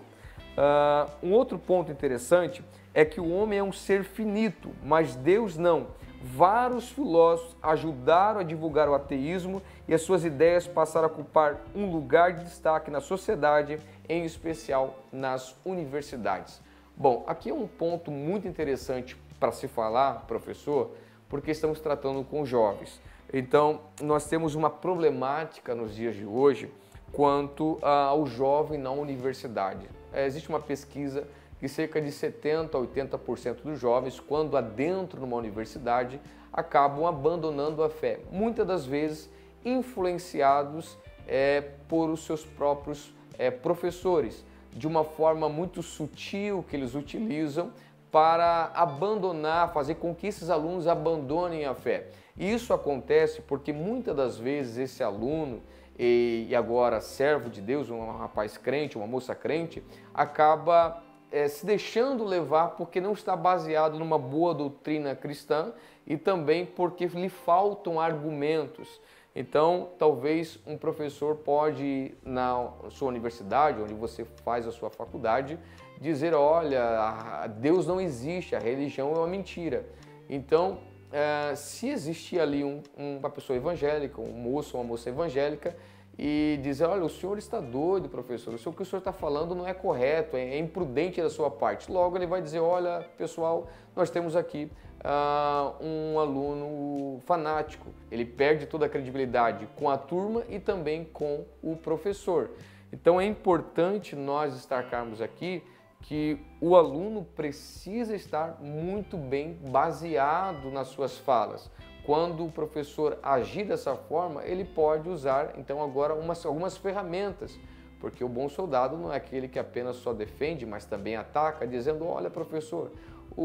Uh, 0.57 1.09
um 1.23 1.31
outro 1.33 1.57
ponto 1.57 1.91
interessante 1.91 2.63
é 2.93 3.05
que 3.05 3.21
o 3.21 3.31
homem 3.31 3.59
é 3.59 3.63
um 3.63 3.71
ser 3.71 4.03
finito, 4.03 4.71
mas 4.83 5.15
Deus 5.15 5.57
não 5.57 5.87
vários 6.23 6.89
filósofos 6.89 7.55
ajudaram 7.61 8.39
a 8.39 8.43
divulgar 8.43 8.87
o 8.87 8.93
ateísmo 8.93 9.61
e 9.87 9.93
as 9.93 10.01
suas 10.01 10.23
ideias 10.23 10.67
passaram 10.67 11.07
a 11.07 11.11
ocupar 11.11 11.61
um 11.75 11.89
lugar 11.89 12.33
de 12.33 12.43
destaque 12.43 12.91
na 12.91 13.01
sociedade, 13.01 13.79
em 14.07 14.23
especial 14.23 15.03
nas 15.11 15.55
universidades. 15.65 16.61
Bom, 17.01 17.23
aqui 17.25 17.49
é 17.49 17.53
um 17.53 17.65
ponto 17.65 18.11
muito 18.11 18.47
interessante 18.47 19.17
para 19.39 19.51
se 19.51 19.67
falar, 19.67 20.27
professor, 20.27 20.91
porque 21.27 21.49
estamos 21.49 21.79
tratando 21.79 22.23
com 22.23 22.45
jovens. 22.45 23.01
Então, 23.33 23.81
nós 23.99 24.27
temos 24.27 24.53
uma 24.53 24.69
problemática 24.69 25.73
nos 25.73 25.95
dias 25.95 26.15
de 26.15 26.27
hoje 26.27 26.71
quanto 27.11 27.79
ao 27.81 28.27
jovem 28.27 28.77
na 28.77 28.91
universidade. 28.91 29.89
É, 30.13 30.27
existe 30.27 30.47
uma 30.47 30.59
pesquisa 30.59 31.27
que 31.59 31.67
cerca 31.67 31.99
de 31.99 32.11
70 32.11 32.77
a 32.77 32.81
80% 32.81 33.63
dos 33.63 33.79
jovens, 33.79 34.19
quando 34.19 34.55
adentram 34.55 35.21
numa 35.21 35.37
universidade, 35.37 36.21
acabam 36.53 37.07
abandonando 37.07 37.83
a 37.83 37.89
fé, 37.89 38.19
muitas 38.31 38.67
das 38.67 38.85
vezes 38.85 39.27
influenciados 39.65 40.99
é, 41.27 41.61
por 41.89 42.11
os 42.11 42.23
seus 42.23 42.45
próprios 42.45 43.11
é, 43.39 43.49
professores, 43.49 44.45
de 44.73 44.87
uma 44.87 45.03
forma 45.03 45.49
muito 45.49 45.81
sutil 45.83 46.65
que 46.67 46.75
eles 46.75 46.95
utilizam 46.95 47.71
para 48.11 48.71
abandonar, 48.73 49.73
fazer 49.73 49.95
com 49.95 50.13
que 50.13 50.27
esses 50.27 50.49
alunos 50.49 50.87
abandonem 50.87 51.65
a 51.65 51.73
fé. 51.73 52.07
Isso 52.37 52.73
acontece 52.73 53.41
porque 53.41 53.71
muitas 53.71 54.15
das 54.15 54.37
vezes 54.37 54.77
esse 54.77 55.03
aluno 55.03 55.61
e 55.97 56.53
agora 56.55 56.99
servo 56.99 57.49
de 57.49 57.61
Deus, 57.61 57.89
um 57.89 58.17
rapaz 58.17 58.57
crente, 58.57 58.97
uma 58.97 59.05
moça 59.05 59.35
crente, 59.35 59.83
acaba 60.13 61.03
é, 61.31 61.47
se 61.47 61.65
deixando 61.65 62.25
levar 62.25 62.69
porque 62.69 62.99
não 62.99 63.13
está 63.13 63.35
baseado 63.35 63.99
numa 63.99 64.17
boa 64.17 64.53
doutrina 64.53 65.15
cristã 65.15 65.71
e 66.05 66.17
também 66.17 66.65
porque 66.65 67.05
lhe 67.05 67.29
faltam 67.29 67.99
argumentos. 67.99 68.99
Então, 69.35 69.89
talvez 69.97 70.59
um 70.67 70.77
professor 70.77 71.37
pode 71.37 72.13
na 72.23 72.69
sua 72.89 73.07
universidade, 73.07 73.81
onde 73.81 73.93
você 73.93 74.25
faz 74.43 74.67
a 74.67 74.71
sua 74.71 74.89
faculdade, 74.89 75.57
dizer, 75.99 76.33
olha, 76.33 77.47
Deus 77.59 77.87
não 77.87 78.01
existe, 78.01 78.55
a 78.55 78.59
religião 78.59 79.13
é 79.13 79.17
uma 79.17 79.27
mentira. 79.27 79.85
Então, 80.29 80.79
é, 81.11 81.53
se 81.55 81.87
existir 81.89 82.39
ali 82.39 82.63
um, 82.63 82.81
uma 82.97 83.29
pessoa 83.29 83.55
evangélica, 83.55 84.19
um 84.19 84.33
moço 84.33 84.75
ou 84.75 84.83
uma 84.83 84.89
moça 84.89 85.09
evangélica, 85.09 85.75
e 86.17 86.59
dizer, 86.61 86.85
olha, 86.85 87.03
o 87.05 87.09
senhor 87.09 87.37
está 87.37 87.59
doido, 87.59 88.09
professor, 88.09 88.53
o 88.53 88.73
que 88.73 88.81
o 88.81 88.85
senhor 88.85 88.99
está 88.99 89.13
falando 89.13 89.55
não 89.55 89.65
é 89.65 89.73
correto, 89.73 90.35
é, 90.35 90.55
é 90.55 90.59
imprudente 90.59 91.21
da 91.21 91.29
sua 91.29 91.49
parte. 91.49 91.91
Logo 91.91 92.17
ele 92.17 92.27
vai 92.27 92.41
dizer, 92.41 92.59
olha, 92.59 93.07
pessoal, 93.17 93.67
nós 93.95 94.09
temos 94.09 94.35
aqui 94.35 94.69
uh, 95.03 95.83
um 95.83 96.19
aluno 96.19 97.19
fanático, 97.21 97.87
ele 98.09 98.25
perde 98.25 98.65
toda 98.65 98.85
a 98.85 98.89
credibilidade 98.89 99.67
com 99.75 99.89
a 99.89 99.97
turma 99.97 100.43
e 100.49 100.59
também 100.59 101.03
com 101.03 101.45
o 101.61 101.75
professor. 101.75 102.51
Então 102.91 103.19
é 103.19 103.25
importante 103.25 104.15
nós 104.15 104.53
destacarmos 104.53 105.21
aqui 105.21 105.63
que 106.01 106.39
o 106.59 106.75
aluno 106.75 107.23
precisa 107.35 108.15
estar 108.15 108.57
muito 108.59 109.15
bem 109.17 109.53
baseado 109.69 110.71
nas 110.71 110.87
suas 110.87 111.17
falas. 111.17 111.69
Quando 112.03 112.45
o 112.45 112.51
professor 112.51 113.19
agir 113.21 113.65
dessa 113.65 113.95
forma, 113.95 114.43
ele 114.43 114.65
pode 114.65 115.07
usar 115.07 115.53
então 115.57 115.81
agora 115.81 116.15
umas, 116.15 116.43
algumas 116.45 116.75
ferramentas, 116.75 117.57
porque 117.99 118.23
o 118.23 118.27
bom 118.27 118.49
soldado 118.49 118.97
não 118.97 119.13
é 119.13 119.17
aquele 119.17 119.47
que 119.47 119.59
apenas 119.59 119.97
só 119.97 120.11
defende, 120.11 120.65
mas 120.65 120.83
também 120.83 121.15
ataca, 121.15 121.67
dizendo: 121.67 122.07
olha, 122.07 122.31
professor, 122.31 122.91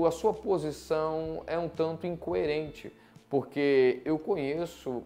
a 0.07 0.11
sua 0.11 0.33
posição 0.33 1.43
é 1.47 1.59
um 1.59 1.69
tanto 1.69 2.07
incoerente, 2.07 2.93
porque 3.29 4.01
eu 4.05 4.19
conheço 4.19 5.03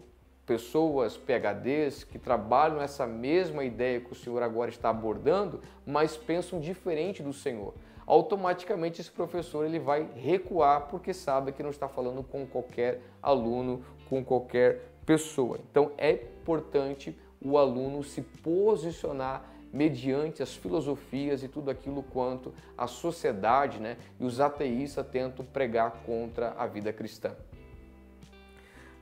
pessoas 0.46 1.16
PHDs 1.16 2.04
que 2.04 2.18
trabalham 2.18 2.80
essa 2.80 3.06
mesma 3.06 3.64
ideia 3.64 4.00
que 4.00 4.12
o 4.12 4.16
senhor 4.16 4.42
agora 4.42 4.70
está 4.70 4.90
abordando, 4.90 5.60
mas 5.86 6.16
pensam 6.16 6.60
diferente 6.60 7.22
do 7.22 7.32
senhor 7.32 7.74
automaticamente 8.10 9.00
esse 9.00 9.10
professor 9.10 9.64
ele 9.64 9.78
vai 9.78 10.04
recuar 10.16 10.88
porque 10.88 11.14
sabe 11.14 11.52
que 11.52 11.62
não 11.62 11.70
está 11.70 11.86
falando 11.86 12.24
com 12.24 12.44
qualquer 12.44 13.00
aluno, 13.22 13.84
com 14.08 14.24
qualquer 14.24 14.90
pessoa. 15.06 15.60
Então 15.70 15.92
é 15.96 16.10
importante 16.10 17.16
o 17.40 17.56
aluno 17.56 18.02
se 18.02 18.20
posicionar 18.20 19.48
mediante 19.72 20.42
as 20.42 20.54
filosofias 20.54 21.42
e 21.42 21.48
tudo 21.48 21.70
aquilo 21.70 22.02
quanto 22.02 22.52
a 22.76 22.86
sociedade 22.86 23.78
né, 23.78 23.96
e 24.18 24.24
os 24.24 24.40
ateístas 24.40 25.06
tentam 25.06 25.44
pregar 25.44 26.02
contra 26.04 26.54
a 26.58 26.66
vida 26.66 26.92
cristã. 26.92 27.34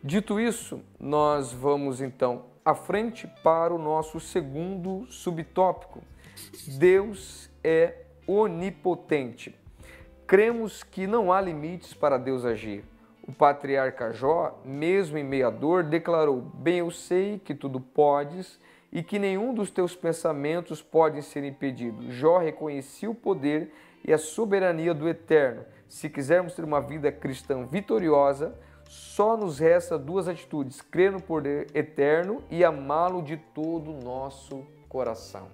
Dito 0.03 0.39
isso, 0.39 0.81
nós 1.01 1.53
vamos 1.53 2.01
então 2.01 2.45
à 2.65 2.75
frente 2.75 3.27
para 3.43 3.75
o 3.75 3.79
nosso 3.79 4.21
segundo 4.21 5.07
subtópico. 5.11 6.03
Deus 6.79 7.51
é 7.65 8.05
onipotente. 8.27 9.59
Cremos 10.27 10.83
que 10.83 11.07
não 11.07 11.33
há 11.33 11.41
limites 11.41 11.95
para 11.95 12.19
Deus 12.19 12.45
agir. 12.45 12.85
O 13.27 13.33
patriarca 13.33 14.13
Jó, 14.13 14.61
mesmo 14.65 15.19
em 15.19 15.25
meia 15.25 15.51
dor, 15.51 15.83
declarou: 15.83 16.41
Bem 16.41 16.79
eu 16.79 16.91
sei 16.91 17.39
que 17.39 17.55
tudo 17.55 17.81
podes 17.81 18.61
e 18.92 19.02
que 19.02 19.18
nenhum 19.18 19.52
dos 19.52 19.71
teus 19.71 19.95
pensamentos 19.95 20.83
pode 20.83 21.23
ser 21.23 21.45
impedido. 21.45 22.11
Jó 22.11 22.38
reconhecia 22.38 23.11
o 23.11 23.14
poder 23.14 23.73
e 24.04 24.12
a 24.12 24.18
soberania 24.18 24.95
do 24.95 25.09
Eterno. 25.09 25.64
Se 25.88 26.09
quisermos 26.09 26.54
ter 26.54 26.64
uma 26.64 26.80
vida 26.80 27.11
cristã 27.11 27.66
vitoriosa, 27.66 28.54
só 28.88 29.37
nos 29.37 29.59
resta 29.59 29.99
duas 29.99 30.28
atitudes: 30.28 30.80
crer 30.80 31.12
no 31.12 31.21
poder 31.21 31.66
eterno 31.75 32.42
e 32.50 32.64
amá-lo 32.64 33.23
de 33.23 33.37
todo 33.37 33.92
o 33.92 34.02
nosso 34.02 34.66
coração. 34.88 35.49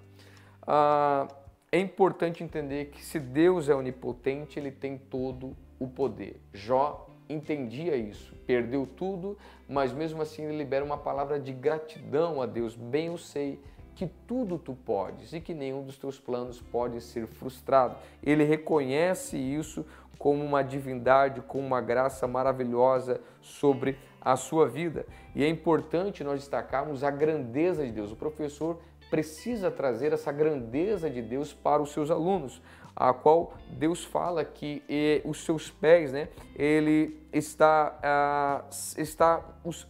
Ah, 0.66 1.26
é 1.70 1.78
importante 1.78 2.44
entender 2.44 2.86
que 2.86 3.04
se 3.04 3.18
Deus 3.18 3.68
é 3.68 3.74
onipotente, 3.74 4.58
ele 4.58 4.70
tem 4.70 4.96
todo 4.96 5.56
o 5.78 5.88
poder. 5.88 6.40
Jó 6.52 7.13
entendia 7.28 7.96
isso, 7.96 8.34
perdeu 8.46 8.86
tudo, 8.86 9.36
mas 9.68 9.92
mesmo 9.92 10.20
assim 10.20 10.42
ele 10.44 10.58
libera 10.58 10.84
uma 10.84 10.98
palavra 10.98 11.38
de 11.38 11.52
gratidão 11.52 12.42
a 12.42 12.46
Deus. 12.46 12.74
Bem 12.76 13.06
eu 13.06 13.18
sei 13.18 13.60
que 13.94 14.06
tudo 14.26 14.58
tu 14.58 14.74
podes 14.74 15.32
e 15.32 15.40
que 15.40 15.54
nenhum 15.54 15.82
dos 15.84 15.96
teus 15.96 16.18
planos 16.18 16.60
pode 16.60 17.00
ser 17.00 17.26
frustrado. 17.26 17.96
Ele 18.22 18.44
reconhece 18.44 19.36
isso 19.36 19.86
como 20.18 20.44
uma 20.44 20.62
divindade, 20.62 21.40
como 21.42 21.66
uma 21.66 21.80
graça 21.80 22.26
maravilhosa 22.26 23.20
sobre 23.40 23.96
a 24.20 24.36
sua 24.36 24.66
vida. 24.66 25.06
E 25.34 25.44
é 25.44 25.48
importante 25.48 26.24
nós 26.24 26.40
destacarmos 26.40 27.04
a 27.04 27.10
grandeza 27.10 27.84
de 27.84 27.92
Deus. 27.92 28.10
O 28.10 28.16
professor 28.16 28.80
precisa 29.10 29.70
trazer 29.70 30.12
essa 30.12 30.32
grandeza 30.32 31.10
de 31.10 31.22
Deus 31.22 31.52
para 31.52 31.82
os 31.82 31.92
seus 31.92 32.10
alunos, 32.10 32.60
a 32.96 33.12
qual 33.12 33.54
Deus 33.70 34.04
fala 34.04 34.44
que 34.44 34.82
e, 34.88 35.20
os 35.24 35.44
seus 35.44 35.70
pés, 35.70 36.12
né, 36.12 36.28
ele 36.54 37.20
está, 37.32 37.98
a, 38.02 38.64
está 38.96 39.44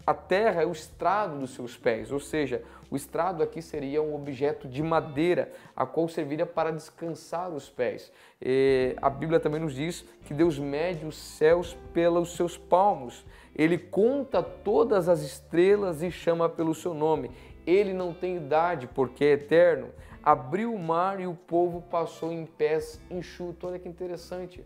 a 0.06 0.14
terra 0.14 0.62
é 0.62 0.66
o 0.66 0.73
estrado 0.73 1.38
dos 1.38 1.50
seus 1.50 1.76
pés, 1.76 2.11
ou 2.11 2.20
seja, 2.20 2.62
o 2.90 2.96
estrado 2.96 3.42
aqui 3.42 3.61
seria 3.61 4.00
um 4.00 4.14
objeto 4.14 4.68
de 4.68 4.82
madeira, 4.82 5.52
a 5.75 5.84
qual 5.84 6.08
serviria 6.08 6.46
para 6.46 6.70
descansar 6.70 7.50
os 7.50 7.68
pés. 7.68 8.12
E 8.40 8.94
a 9.02 9.11
Bíblia 9.11 9.40
também 9.40 9.61
nos 9.61 9.75
diz 9.75 10.04
que 10.25 10.32
Deus 10.32 10.58
mede 10.61 11.04
os 11.04 11.16
céus 11.16 11.76
pelos 11.92 12.37
seus 12.37 12.56
palmos. 12.56 13.26
Ele 13.52 13.78
conta 13.78 14.42
todas 14.42 15.08
as 15.08 15.23
estrelas 15.23 16.02
e 16.02 16.11
chama 16.11 16.49
pelo 16.49 16.75
seu 16.75 16.94
nome. 16.94 17.32
Ele 17.66 17.92
não 17.92 18.14
tem 18.14 18.37
idade 18.37 18.87
porque 18.87 19.25
é 19.25 19.32
eterno. 19.32 19.88
Abriu 20.26 20.73
o 20.73 20.78
mar 20.78 21.21
e 21.21 21.26
o 21.26 21.35
povo 21.35 21.83
passou 21.83 22.33
em 22.33 22.47
pés 22.47 22.99
enxutos. 23.11 23.69
Olha 23.69 23.78
que 23.78 23.87
interessante. 23.87 24.64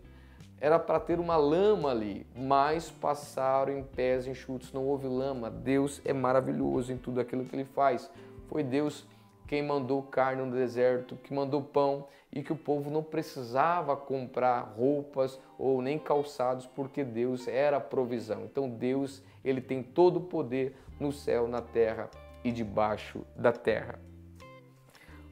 Era 0.57 0.79
para 0.79 1.01
ter 1.01 1.19
uma 1.19 1.35
lama 1.35 1.91
ali, 1.91 2.25
mas 2.33 2.89
passaram 2.89 3.77
em 3.77 3.83
pés 3.83 4.25
enxutos. 4.25 4.71
Não 4.71 4.85
houve 4.85 5.09
lama. 5.09 5.49
Deus 5.49 6.01
é 6.05 6.13
maravilhoso 6.13 6.93
em 6.93 6.97
tudo 6.97 7.19
aquilo 7.19 7.43
que 7.43 7.53
ele 7.53 7.65
faz. 7.65 8.09
Foi 8.47 8.63
Deus 8.63 9.05
quem 9.47 9.61
mandou 9.61 10.01
carne 10.01 10.43
no 10.43 10.55
deserto, 10.55 11.17
que 11.17 11.33
mandou 11.33 11.61
pão 11.61 12.07
e 12.31 12.41
que 12.41 12.53
o 12.53 12.55
povo 12.55 12.89
não 12.89 13.03
precisava 13.03 13.97
comprar 13.97 14.61
roupas 14.61 15.37
ou 15.57 15.81
nem 15.81 15.99
calçados 15.99 16.67
porque 16.67 17.03
Deus 17.03 17.49
era 17.49 17.75
a 17.75 17.81
provisão. 17.81 18.45
Então 18.45 18.69
Deus, 18.69 19.21
ele 19.43 19.59
tem 19.59 19.83
todo 19.83 20.17
o 20.17 20.21
poder 20.21 20.73
no 20.97 21.11
céu, 21.11 21.49
na 21.49 21.61
terra 21.61 22.09
e 22.45 22.49
debaixo 22.49 23.25
da 23.35 23.51
terra. 23.51 23.99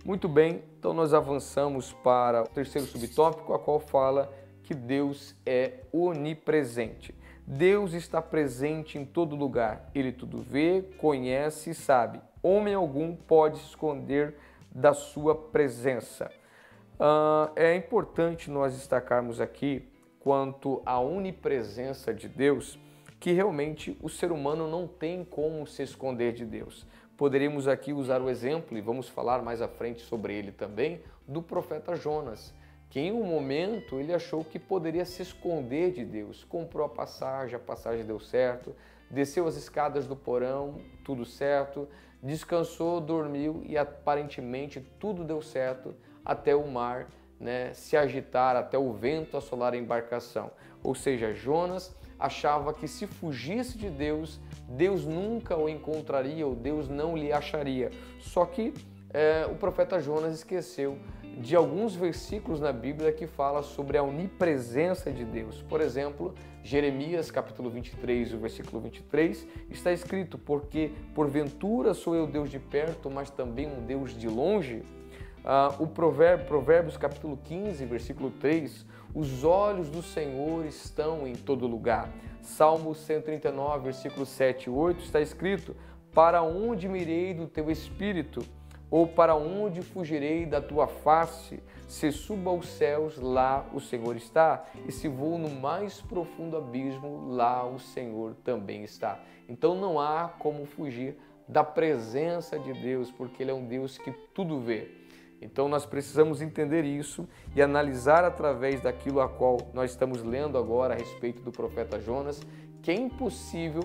Muito 0.07 0.29
bem, 0.29 0.63
então 0.79 0.93
nós 0.93 1.13
avançamos 1.13 1.91
para 1.91 2.43
o 2.43 2.47
terceiro 2.47 2.87
subtópico, 2.87 3.53
a 3.53 3.59
qual 3.59 3.77
fala 3.77 4.33
que 4.63 4.73
Deus 4.73 5.35
é 5.45 5.81
onipresente. 5.91 7.13
Deus 7.45 7.91
está 7.91 8.21
presente 8.21 8.97
em 8.97 9.03
todo 9.03 9.35
lugar. 9.35 9.91
Ele 9.93 10.13
tudo 10.13 10.41
vê, 10.41 10.81
conhece 10.97 11.71
e 11.71 11.75
sabe. 11.75 12.21
Homem 12.41 12.73
algum 12.73 13.17
pode 13.17 13.57
se 13.57 13.65
esconder 13.65 14.37
da 14.71 14.93
sua 14.93 15.35
presença. 15.35 16.31
Uh, 16.93 17.51
é 17.57 17.75
importante 17.75 18.49
nós 18.49 18.75
destacarmos 18.75 19.41
aqui 19.41 19.89
quanto 20.21 20.81
à 20.85 20.97
onipresença 21.01 22.13
de 22.13 22.29
Deus, 22.29 22.79
que 23.19 23.33
realmente 23.33 23.97
o 24.01 24.07
ser 24.07 24.31
humano 24.31 24.69
não 24.69 24.87
tem 24.87 25.25
como 25.25 25.67
se 25.67 25.83
esconder 25.83 26.31
de 26.31 26.45
Deus. 26.45 26.87
Poderíamos 27.17 27.67
aqui 27.67 27.91
usar 27.91 28.21
o 28.21 28.29
exemplo, 28.29 28.77
e 28.77 28.81
vamos 28.81 29.09
falar 29.09 29.41
mais 29.41 29.59
à 29.59 29.67
frente 29.67 30.01
sobre 30.01 30.35
ele 30.35 30.51
também, 30.51 31.01
do 31.27 31.41
profeta 31.41 31.95
Jonas, 31.95 32.53
que 32.91 32.99
em 32.99 33.11
um 33.11 33.23
momento 33.23 33.99
ele 33.99 34.13
achou 34.13 34.43
que 34.43 34.59
poderia 34.59 35.03
se 35.03 35.23
esconder 35.23 35.91
de 35.91 36.05
Deus. 36.05 36.43
Comprou 36.43 36.85
a 36.85 36.89
passagem, 36.89 37.55
a 37.55 37.59
passagem 37.59 38.05
deu 38.05 38.19
certo, 38.19 38.75
desceu 39.09 39.47
as 39.47 39.55
escadas 39.55 40.05
do 40.05 40.15
porão, 40.15 40.79
tudo 41.03 41.25
certo, 41.25 41.89
descansou, 42.21 43.01
dormiu 43.01 43.63
e 43.65 43.77
aparentemente 43.77 44.79
tudo 44.99 45.23
deu 45.23 45.41
certo 45.41 45.95
até 46.23 46.55
o 46.55 46.67
mar 46.67 47.07
né, 47.39 47.73
se 47.73 47.97
agitar, 47.97 48.55
até 48.55 48.77
o 48.77 48.93
vento 48.93 49.37
assolar 49.37 49.73
a 49.73 49.77
embarcação. 49.77 50.51
Ou 50.83 50.93
seja, 50.93 51.33
Jonas 51.33 51.95
achava 52.19 52.73
que 52.73 52.87
se 52.87 53.05
fugisse 53.07 53.77
de 53.77 53.89
Deus, 53.89 54.39
Deus 54.69 55.05
nunca 55.05 55.57
o 55.57 55.69
encontraria 55.69 56.45
ou 56.45 56.55
Deus 56.55 56.89
não 56.89 57.15
lhe 57.15 57.31
acharia. 57.31 57.91
Só 58.19 58.45
que 58.45 58.73
é, 59.13 59.47
o 59.49 59.55
profeta 59.55 59.99
Jonas 59.99 60.33
esqueceu 60.33 60.97
de 61.39 61.55
alguns 61.55 61.95
versículos 61.95 62.59
na 62.59 62.73
Bíblia 62.73 63.11
que 63.11 63.27
fala 63.27 63.61
sobre 63.61 63.97
a 63.97 64.03
onipresença 64.03 65.11
de 65.11 65.23
Deus. 65.23 65.61
Por 65.69 65.81
exemplo, 65.81 66.33
Jeremias 66.63 67.29
capítulo 67.29 67.69
23, 67.69 68.33
o 68.33 68.39
versículo 68.39 68.81
23, 68.81 69.47
está 69.69 69.91
escrito: 69.91 70.37
Porque 70.37 70.91
porventura 71.13 71.93
sou 71.93 72.15
eu 72.15 72.25
Deus 72.25 72.49
de 72.49 72.59
perto, 72.59 73.09
mas 73.09 73.29
também 73.29 73.67
um 73.67 73.85
Deus 73.85 74.17
de 74.17 74.27
longe. 74.27 74.81
Ah, 75.49 75.73
o 75.79 75.87
provérbio, 75.87 76.45
Provérbios 76.45 76.97
capítulo 76.97 77.39
15, 77.41 77.85
versículo 77.85 78.31
3, 78.31 78.85
os 79.15 79.45
olhos 79.45 79.89
do 79.89 80.03
Senhor 80.03 80.65
estão 80.65 81.25
em 81.25 81.35
todo 81.35 81.65
lugar. 81.65 82.11
Salmo 82.41 82.93
139, 82.93 83.85
versículo 83.85 84.25
7 84.25 84.65
e 84.65 84.69
8 84.69 85.05
está 85.05 85.21
escrito: 85.21 85.73
Para 86.13 86.41
onde 86.41 86.89
mirei 86.89 87.33
do 87.33 87.47
teu 87.47 87.71
espírito? 87.71 88.43
Ou 88.91 89.07
para 89.07 89.35
onde 89.35 89.81
fugirei 89.81 90.45
da 90.45 90.59
tua 90.59 90.85
face? 90.85 91.63
Se 91.87 92.11
subo 92.11 92.49
aos 92.49 92.67
céus, 92.67 93.17
lá 93.17 93.65
o 93.73 93.79
Senhor 93.79 94.17
está, 94.17 94.65
e 94.85 94.91
se 94.91 95.07
vou 95.07 95.37
no 95.37 95.49
mais 95.49 96.01
profundo 96.01 96.57
abismo, 96.57 97.25
lá 97.29 97.65
o 97.65 97.79
Senhor 97.79 98.35
também 98.43 98.83
está. 98.83 99.23
Então 99.47 99.75
não 99.75 99.97
há 99.97 100.27
como 100.27 100.65
fugir 100.65 101.17
da 101.47 101.63
presença 101.63 102.59
de 102.59 102.73
Deus, 102.73 103.09
porque 103.13 103.41
Ele 103.41 103.51
é 103.51 103.53
um 103.53 103.65
Deus 103.65 103.97
que 103.97 104.11
tudo 104.33 104.59
vê. 104.59 104.96
Então 105.41 105.67
nós 105.67 105.85
precisamos 105.85 106.41
entender 106.41 106.83
isso 106.83 107.27
e 107.55 107.61
analisar 107.61 108.23
através 108.23 108.81
daquilo 108.81 109.21
a 109.21 109.29
qual 109.29 109.57
nós 109.73 109.91
estamos 109.91 110.23
lendo 110.23 110.57
agora 110.57 110.93
a 110.93 110.97
respeito 110.97 111.41
do 111.41 111.51
profeta 111.51 111.99
Jonas, 111.99 112.41
que 112.81 112.91
é 112.91 112.95
impossível 112.95 113.81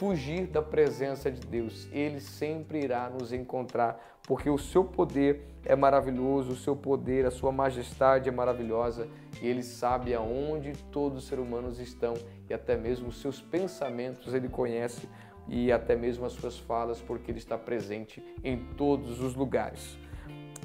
fugir 0.00 0.46
da 0.46 0.62
presença 0.62 1.30
de 1.30 1.40
Deus. 1.46 1.86
Ele 1.92 2.20
sempre 2.20 2.82
irá 2.82 3.10
nos 3.10 3.34
encontrar, 3.34 4.18
porque 4.22 4.48
o 4.48 4.56
seu 4.56 4.82
poder 4.82 5.42
é 5.64 5.76
maravilhoso, 5.76 6.52
o 6.52 6.56
seu 6.56 6.74
poder, 6.74 7.26
a 7.26 7.30
sua 7.30 7.52
majestade 7.52 8.28
é 8.28 8.32
maravilhosa 8.32 9.06
e 9.42 9.46
ele 9.46 9.62
sabe 9.62 10.14
aonde 10.14 10.72
todos 10.90 11.18
os 11.18 11.28
seres 11.28 11.44
humanos 11.44 11.78
estão 11.78 12.14
e 12.48 12.54
até 12.54 12.78
mesmo 12.78 13.08
os 13.08 13.20
seus 13.20 13.42
pensamentos 13.42 14.32
ele 14.32 14.48
conhece 14.48 15.06
e 15.46 15.70
até 15.70 15.94
mesmo 15.94 16.24
as 16.24 16.32
suas 16.32 16.58
falas, 16.58 17.00
porque 17.00 17.30
ele 17.30 17.38
está 17.38 17.58
presente 17.58 18.22
em 18.42 18.56
todos 18.76 19.20
os 19.20 19.34
lugares. 19.34 19.98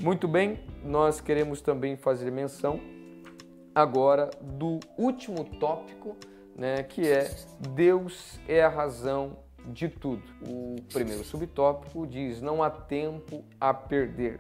Muito 0.02 0.28
bem, 0.28 0.60
nós 0.84 1.22
queremos 1.22 1.62
também 1.62 1.96
fazer 1.96 2.32
menção 2.32 2.80
agora 3.74 4.30
do 4.42 4.80
último 4.98 5.44
tópico 5.44 6.16
né, 6.56 6.84
que 6.84 7.08
é 7.08 7.30
Deus 7.72 8.40
é 8.48 8.64
a 8.64 8.70
razão 8.70 9.38
de 9.68 9.90
tudo. 9.90 10.24
O 10.48 10.78
primeiro 10.94 11.24
subtópico 11.24 12.08
diz: 12.08 12.42
não 12.42 12.64
há 12.64 12.70
tempo 12.70 13.44
a 13.60 13.74
perder. 13.74 14.40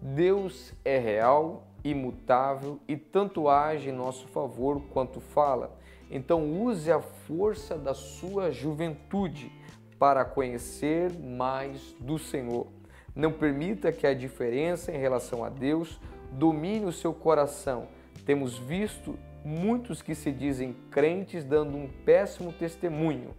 Deus 0.00 0.72
é 0.84 0.98
real, 0.98 1.66
imutável 1.82 2.78
e 2.86 2.96
tanto 2.96 3.48
age 3.48 3.88
em 3.88 3.92
nosso 3.92 4.28
favor 4.28 4.80
quanto 4.92 5.20
fala. 5.20 5.76
Então 6.10 6.62
use 6.62 6.92
a 6.92 7.00
força 7.00 7.76
da 7.76 7.94
sua 7.94 8.52
juventude 8.52 9.50
para 9.98 10.24
conhecer 10.24 11.10
mais 11.12 11.96
do 11.98 12.18
Senhor. 12.18 12.68
Não 13.16 13.32
permita 13.32 13.90
que 13.90 14.06
a 14.06 14.12
diferença 14.12 14.92
em 14.92 14.98
relação 14.98 15.42
a 15.42 15.48
Deus 15.48 15.98
domine 16.32 16.84
o 16.84 16.92
seu 16.92 17.14
coração. 17.14 17.88
Temos 18.26 18.58
visto 18.58 19.18
muitos 19.42 20.02
que 20.02 20.14
se 20.14 20.30
dizem 20.30 20.76
crentes 20.90 21.42
dando 21.42 21.76
um 21.78 21.88
péssimo 22.04 22.52
testemunho. 22.52 23.30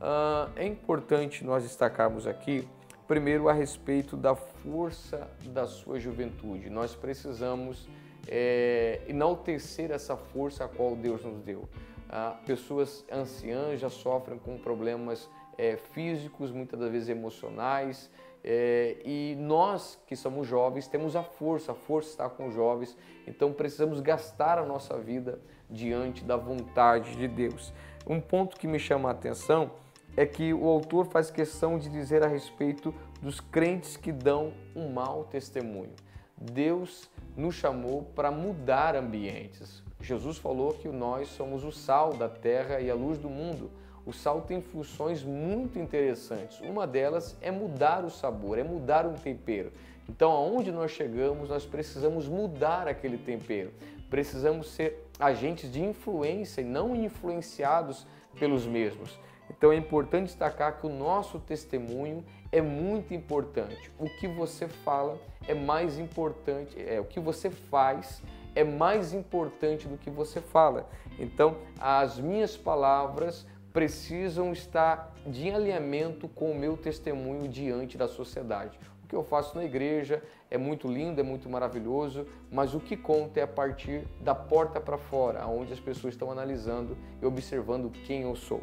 Uh, 0.00 0.50
é 0.56 0.66
importante 0.66 1.44
nós 1.44 1.62
destacarmos 1.62 2.26
aqui, 2.26 2.66
primeiro, 3.06 3.48
a 3.48 3.52
respeito 3.52 4.16
da 4.16 4.34
força 4.34 5.28
da 5.44 5.66
sua 5.66 6.00
juventude. 6.00 6.70
Nós 6.70 6.94
precisamos 6.94 7.86
é, 8.26 9.00
enaltecer 9.06 9.90
essa 9.90 10.16
força 10.16 10.64
a 10.64 10.68
qual 10.68 10.96
Deus 10.96 11.22
nos 11.22 11.42
deu. 11.42 11.68
Uh, 12.08 12.44
pessoas 12.46 13.04
anciãs 13.10 13.80
já 13.80 13.90
sofrem 13.90 14.38
com 14.38 14.58
problemas 14.58 15.28
é, 15.56 15.76
físicos, 15.76 16.50
muitas 16.50 16.78
das 16.78 16.90
vezes 16.90 17.08
emocionais, 17.08 18.10
é, 18.44 18.96
e 19.04 19.36
nós 19.38 19.98
que 20.06 20.16
somos 20.16 20.48
jovens 20.48 20.88
temos 20.88 21.14
a 21.14 21.22
força, 21.22 21.72
a 21.72 21.74
força 21.74 22.10
está 22.10 22.28
com 22.28 22.48
os 22.48 22.54
jovens, 22.54 22.96
então 23.26 23.52
precisamos 23.52 24.00
gastar 24.00 24.58
a 24.58 24.66
nossa 24.66 24.98
vida 24.98 25.38
diante 25.70 26.24
da 26.24 26.36
vontade 26.36 27.16
de 27.16 27.28
Deus. 27.28 27.72
Um 28.06 28.20
ponto 28.20 28.58
que 28.58 28.66
me 28.66 28.78
chama 28.78 29.08
a 29.08 29.12
atenção 29.12 29.70
é 30.16 30.26
que 30.26 30.52
o 30.52 30.66
autor 30.68 31.06
faz 31.06 31.30
questão 31.30 31.78
de 31.78 31.88
dizer 31.88 32.24
a 32.24 32.28
respeito 32.28 32.92
dos 33.20 33.40
crentes 33.40 33.96
que 33.96 34.12
dão 34.12 34.52
um 34.74 34.92
mau 34.92 35.24
testemunho. 35.24 35.94
Deus 36.36 37.08
nos 37.36 37.54
chamou 37.54 38.02
para 38.14 38.30
mudar 38.30 38.96
ambientes. 38.96 39.82
Jesus 40.00 40.36
falou 40.36 40.72
que 40.72 40.88
nós 40.88 41.28
somos 41.28 41.64
o 41.64 41.70
sal 41.70 42.12
da 42.12 42.28
terra 42.28 42.80
e 42.80 42.90
a 42.90 42.94
luz 42.94 43.18
do 43.18 43.30
mundo. 43.30 43.70
O 44.04 44.12
sal 44.12 44.42
tem 44.42 44.60
funções 44.60 45.22
muito 45.22 45.78
interessantes. 45.78 46.60
Uma 46.60 46.86
delas 46.86 47.36
é 47.40 47.50
mudar 47.50 48.04
o 48.04 48.10
sabor, 48.10 48.58
é 48.58 48.64
mudar 48.64 49.06
um 49.06 49.14
tempero. 49.14 49.72
Então, 50.08 50.32
aonde 50.32 50.72
nós 50.72 50.90
chegamos, 50.90 51.48
nós 51.48 51.64
precisamos 51.64 52.28
mudar 52.28 52.88
aquele 52.88 53.16
tempero. 53.16 53.72
Precisamos 54.10 54.68
ser 54.68 55.08
agentes 55.18 55.70
de 55.70 55.80
influência 55.80 56.60
e 56.60 56.64
não 56.64 56.94
influenciados 56.94 58.06
pelos 58.38 58.66
mesmos. 58.66 59.18
Então 59.48 59.70
é 59.70 59.76
importante 59.76 60.26
destacar 60.26 60.80
que 60.80 60.86
o 60.86 60.90
nosso 60.90 61.38
testemunho 61.38 62.24
é 62.50 62.60
muito 62.60 63.12
importante. 63.12 63.90
O 63.98 64.08
que 64.08 64.26
você 64.26 64.66
fala 64.66 65.18
é 65.46 65.54
mais 65.54 65.98
importante, 65.98 66.74
é 66.80 66.98
o 67.00 67.04
que 67.04 67.20
você 67.20 67.50
faz 67.50 68.22
é 68.54 68.64
mais 68.64 69.12
importante 69.12 69.88
do 69.88 69.96
que 69.96 70.10
você 70.10 70.40
fala. 70.40 70.88
Então, 71.18 71.56
as 71.80 72.18
minhas 72.18 72.56
palavras 72.56 73.46
precisam 73.72 74.52
estar 74.52 75.14
de 75.26 75.50
alinhamento 75.50 76.28
com 76.28 76.52
o 76.52 76.54
meu 76.54 76.76
testemunho 76.76 77.48
diante 77.48 77.96
da 77.96 78.06
sociedade. 78.06 78.78
O 79.02 79.06
que 79.08 79.16
eu 79.16 79.24
faço 79.24 79.56
na 79.56 79.64
igreja 79.64 80.22
é 80.50 80.58
muito 80.58 80.88
lindo, 80.88 81.20
é 81.20 81.24
muito 81.24 81.48
maravilhoso, 81.48 82.26
mas 82.50 82.74
o 82.74 82.80
que 82.80 82.96
conta 82.96 83.40
é 83.40 83.42
a 83.42 83.48
partir 83.48 84.06
da 84.20 84.34
porta 84.34 84.80
para 84.80 84.98
fora, 84.98 85.46
onde 85.46 85.72
as 85.72 85.80
pessoas 85.80 86.14
estão 86.14 86.30
analisando 86.30 86.96
e 87.20 87.26
observando 87.26 87.90
quem 87.90 88.22
eu 88.22 88.36
sou. 88.36 88.62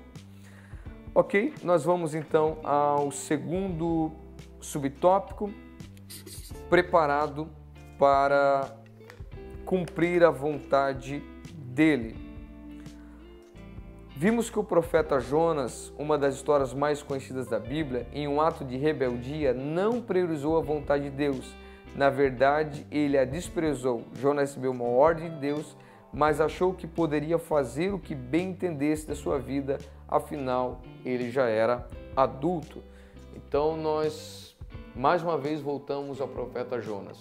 Ok, 1.13 1.55
nós 1.63 1.83
vamos 1.83 2.13
então 2.13 2.59
ao 2.63 3.11
segundo 3.11 4.11
subtópico, 4.61 5.51
preparado 6.69 7.49
para 7.97 8.75
cumprir 9.65 10.23
a 10.23 10.29
vontade 10.29 11.23
dele. 11.53 12.28
Vimos 14.21 14.49
que 14.49 14.59
o 14.59 14.63
profeta 14.65 15.17
Jonas, 15.17 15.93
uma 15.97 16.17
das 16.17 16.35
histórias 16.35 16.73
mais 16.73 17.01
conhecidas 17.01 17.47
da 17.47 17.57
Bíblia, 17.57 18.05
em 18.11 18.27
um 18.27 18.41
ato 18.41 18.65
de 18.65 18.75
rebeldia, 18.75 19.53
não 19.53 20.01
priorizou 20.01 20.57
a 20.57 20.61
vontade 20.61 21.05
de 21.05 21.09
Deus. 21.09 21.55
Na 21.95 22.09
verdade, 22.09 22.85
ele 22.91 23.17
a 23.17 23.23
desprezou. 23.23 24.03
Jonas 24.13 24.49
recebeu 24.49 24.71
uma 24.71 24.83
ordem 24.83 25.29
de 25.29 25.37
Deus, 25.37 25.73
mas 26.11 26.41
achou 26.41 26.73
que 26.73 26.85
poderia 26.85 27.39
fazer 27.39 27.93
o 27.93 27.97
que 27.97 28.13
bem 28.13 28.49
entendesse 28.49 29.07
da 29.07 29.15
sua 29.15 29.39
vida, 29.39 29.77
afinal, 30.05 30.81
ele 31.05 31.31
já 31.31 31.47
era 31.47 31.87
adulto. 32.13 32.83
Então, 33.33 33.77
nós 33.77 34.53
mais 34.93 35.23
uma 35.23 35.37
vez 35.37 35.61
voltamos 35.61 36.19
ao 36.19 36.27
profeta 36.27 36.81
Jonas. 36.81 37.17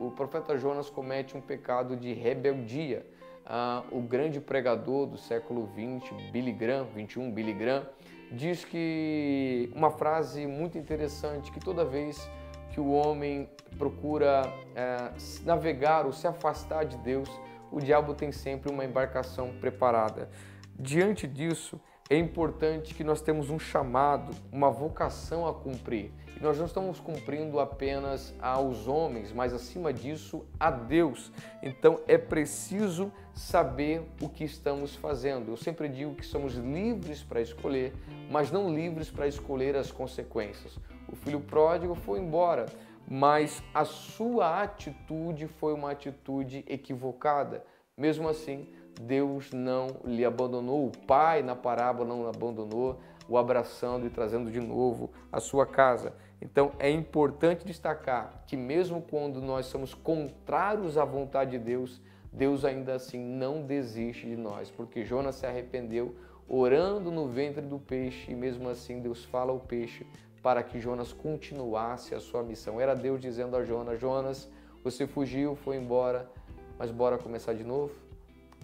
O 0.00 0.10
profeta 0.10 0.56
Jonas 0.56 0.88
comete 0.88 1.36
um 1.36 1.40
pecado 1.42 1.94
de 1.94 2.14
rebeldia 2.14 3.04
ah, 3.46 3.82
o 3.90 4.00
grande 4.00 4.40
pregador 4.40 5.06
do 5.06 5.18
século 5.18 5.66
20, 5.66 6.14
Billy 6.30 6.52
Graham, 6.52 6.86
21, 6.94 7.30
Billy 7.30 7.52
Graham, 7.52 7.86
diz 8.32 8.64
que 8.64 9.70
uma 9.74 9.90
frase 9.90 10.46
muito 10.46 10.78
interessante 10.78 11.52
que 11.52 11.60
toda 11.60 11.84
vez 11.84 12.28
que 12.70 12.80
o 12.80 12.90
homem 12.90 13.48
procura 13.78 14.42
é, 14.74 15.12
navegar 15.44 16.06
ou 16.06 16.12
se 16.12 16.26
afastar 16.26 16.84
de 16.84 16.96
Deus, 16.98 17.28
o 17.70 17.78
diabo 17.78 18.14
tem 18.14 18.32
sempre 18.32 18.72
uma 18.72 18.84
embarcação 18.84 19.52
preparada. 19.60 20.28
Diante 20.76 21.26
disso, 21.26 21.80
é 22.10 22.16
importante 22.16 22.92
que 22.92 23.04
nós 23.04 23.20
temos 23.20 23.48
um 23.48 23.58
chamado, 23.58 24.34
uma 24.52 24.70
vocação 24.70 25.46
a 25.46 25.54
cumprir. 25.54 26.10
E 26.36 26.42
nós 26.42 26.58
não 26.58 26.66
estamos 26.66 26.98
cumprindo 26.98 27.60
apenas 27.60 28.34
aos 28.40 28.88
homens, 28.88 29.32
mas 29.32 29.52
acima 29.52 29.92
disso 29.92 30.44
a 30.58 30.70
Deus. 30.70 31.30
Então 31.62 32.00
é 32.08 32.18
preciso 32.18 33.12
saber 33.32 34.02
o 34.20 34.28
que 34.28 34.44
estamos 34.44 34.94
fazendo. 34.96 35.50
Eu 35.50 35.56
sempre 35.56 35.88
digo 35.88 36.14
que 36.14 36.26
somos 36.26 36.54
livres 36.54 37.22
para 37.22 37.40
escolher, 37.40 37.92
mas 38.30 38.50
não 38.50 38.74
livres 38.74 39.10
para 39.10 39.28
escolher 39.28 39.76
as 39.76 39.92
consequências. 39.92 40.78
O 41.08 41.16
filho 41.16 41.40
pródigo 41.40 41.94
foi 41.94 42.18
embora, 42.18 42.66
mas 43.08 43.62
a 43.72 43.84
sua 43.84 44.62
atitude 44.62 45.46
foi 45.46 45.72
uma 45.72 45.92
atitude 45.92 46.64
equivocada. 46.66 47.64
Mesmo 47.96 48.28
assim, 48.28 48.66
Deus 49.00 49.52
não 49.52 49.88
lhe 50.04 50.24
abandonou, 50.24 50.86
o 50.86 51.06
pai 51.06 51.42
na 51.42 51.54
parábola 51.54 52.08
não 52.08 52.28
abandonou, 52.28 52.98
o 53.28 53.38
abraçando 53.38 54.06
e 54.06 54.10
trazendo 54.10 54.50
de 54.50 54.60
novo 54.60 55.10
a 55.32 55.40
sua 55.40 55.66
casa. 55.66 56.14
Então 56.40 56.72
é 56.78 56.90
importante 56.90 57.64
destacar 57.64 58.44
que, 58.46 58.56
mesmo 58.56 59.00
quando 59.00 59.40
nós 59.40 59.66
somos 59.66 59.94
contrários 59.94 60.98
à 60.98 61.04
vontade 61.04 61.52
de 61.52 61.58
Deus, 61.58 62.00
Deus 62.32 62.64
ainda 62.64 62.94
assim 62.94 63.18
não 63.18 63.62
desiste 63.62 64.26
de 64.26 64.36
nós, 64.36 64.70
porque 64.70 65.04
Jonas 65.04 65.36
se 65.36 65.46
arrependeu 65.46 66.14
orando 66.48 67.10
no 67.10 67.28
ventre 67.28 67.62
do 67.62 67.78
peixe 67.78 68.32
e 68.32 68.34
mesmo 68.34 68.68
assim 68.68 69.00
Deus 69.00 69.24
fala 69.24 69.52
ao 69.52 69.60
peixe 69.60 70.06
para 70.42 70.62
que 70.62 70.78
Jonas 70.78 71.12
continuasse 71.12 72.14
a 72.14 72.20
sua 72.20 72.42
missão. 72.42 72.80
Era 72.80 72.94
Deus 72.94 73.20
dizendo 73.20 73.56
a 73.56 73.64
Jonas: 73.64 73.98
Jonas, 73.98 74.50
você 74.82 75.06
fugiu, 75.06 75.56
foi 75.56 75.76
embora, 75.76 76.30
mas 76.78 76.90
bora 76.90 77.16
começar 77.16 77.54
de 77.54 77.64
novo? 77.64 77.94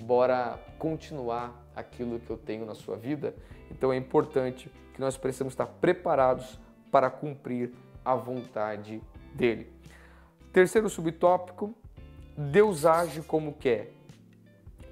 Bora 0.03 0.59
continuar 0.79 1.66
aquilo 1.75 2.18
que 2.18 2.29
eu 2.29 2.37
tenho 2.37 2.66
na 2.66 2.75
sua 2.75 2.96
vida? 2.96 3.35
Então 3.70 3.92
é 3.92 3.96
importante 3.96 4.70
que 4.92 5.00
nós 5.00 5.16
precisamos 5.16 5.52
estar 5.52 5.66
preparados 5.66 6.59
para 6.90 7.09
cumprir 7.09 7.72
a 8.04 8.14
vontade 8.14 9.02
dele. 9.35 9.72
Terceiro 10.52 10.88
subtópico: 10.88 11.74
Deus 12.37 12.85
age 12.85 13.22
como 13.22 13.54
quer. 13.54 13.92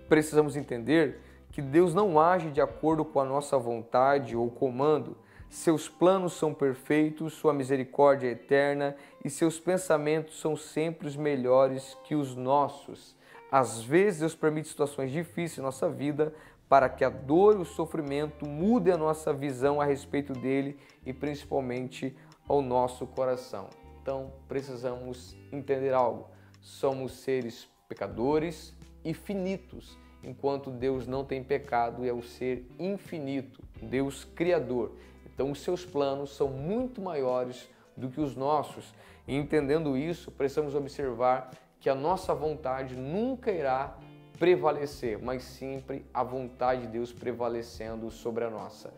Precisamos 0.09 0.57
entender 0.57 1.21
que 1.51 1.61
Deus 1.61 1.95
não 1.95 2.21
age 2.21 2.51
de 2.51 2.61
acordo 2.61 3.05
com 3.05 3.21
a 3.21 3.25
nossa 3.25 3.59
vontade 3.59 4.37
ou 4.37 4.51
comando. 4.51 5.17
Seus 5.51 5.89
planos 5.89 6.35
são 6.35 6.53
perfeitos, 6.53 7.33
sua 7.33 7.55
misericórdia 7.55 8.29
é 8.29 8.33
eterna 8.33 8.95
e 9.25 9.31
seus 9.31 9.59
pensamentos 9.59 10.41
são 10.41 10.57
sempre 10.57 11.09
os 11.09 11.17
melhores 11.17 11.97
que 12.05 12.15
os 12.15 12.37
nossos. 12.37 13.17
Às 13.51 13.81
vezes, 13.81 14.21
Deus 14.21 14.35
permite 14.35 14.69
situações 14.69 15.11
difíceis 15.11 15.59
em 15.59 15.63
nossa 15.63 15.89
vida 15.89 16.35
para 16.69 16.89
que 16.89 17.05
a 17.05 17.09
dor 17.09 17.57
e 17.57 17.59
o 17.59 17.65
sofrimento 17.65 18.47
mudem 18.47 18.93
a 18.93 18.99
nossa 18.99 19.33
visão 19.33 19.81
a 19.81 19.85
respeito 19.85 20.33
dele 20.33 20.77
e 21.05 21.13
principalmente 21.13 22.15
ao 22.47 22.61
nosso 22.61 23.07
coração. 23.07 23.69
Então, 24.03 24.33
precisamos 24.47 25.37
entender 25.53 25.93
algo. 25.93 26.29
Somos 26.61 27.13
seres 27.13 27.69
pecadores 27.89 28.75
e 29.05 29.15
finitos, 29.15 29.99
enquanto 30.23 30.71
Deus 30.71 31.07
não 31.07 31.25
tem 31.25 31.43
pecado 31.43 32.05
e 32.05 32.09
é 32.09 32.13
o 32.13 32.23
ser 32.23 32.67
infinito, 32.79 33.63
Deus 33.81 34.25
criador. 34.25 34.93
Então, 35.25 35.51
os 35.51 35.61
seus 35.61 35.85
planos 35.85 36.35
são 36.35 36.49
muito 36.49 37.01
maiores 37.01 37.69
do 37.97 38.09
que 38.09 38.21
os 38.21 38.35
nossos. 38.35 38.93
E 39.27 39.35
entendendo 39.35 39.97
isso, 39.97 40.31
precisamos 40.31 40.75
observar 40.75 41.51
que 41.81 41.89
a 41.89 41.95
nossa 41.95 42.35
vontade 42.35 42.97
nunca 42.97 43.53
irá 43.53 43.97
prevalecer, 44.39 45.19
mas 45.21 45.43
sempre 45.43 46.05
a 46.15 46.23
vontade 46.23 46.83
de 46.83 46.89
Deus 46.89 47.13
prevalecendo 47.13 48.11
sobre 48.11 48.45
a 48.45 48.51
nossa. 48.51 48.93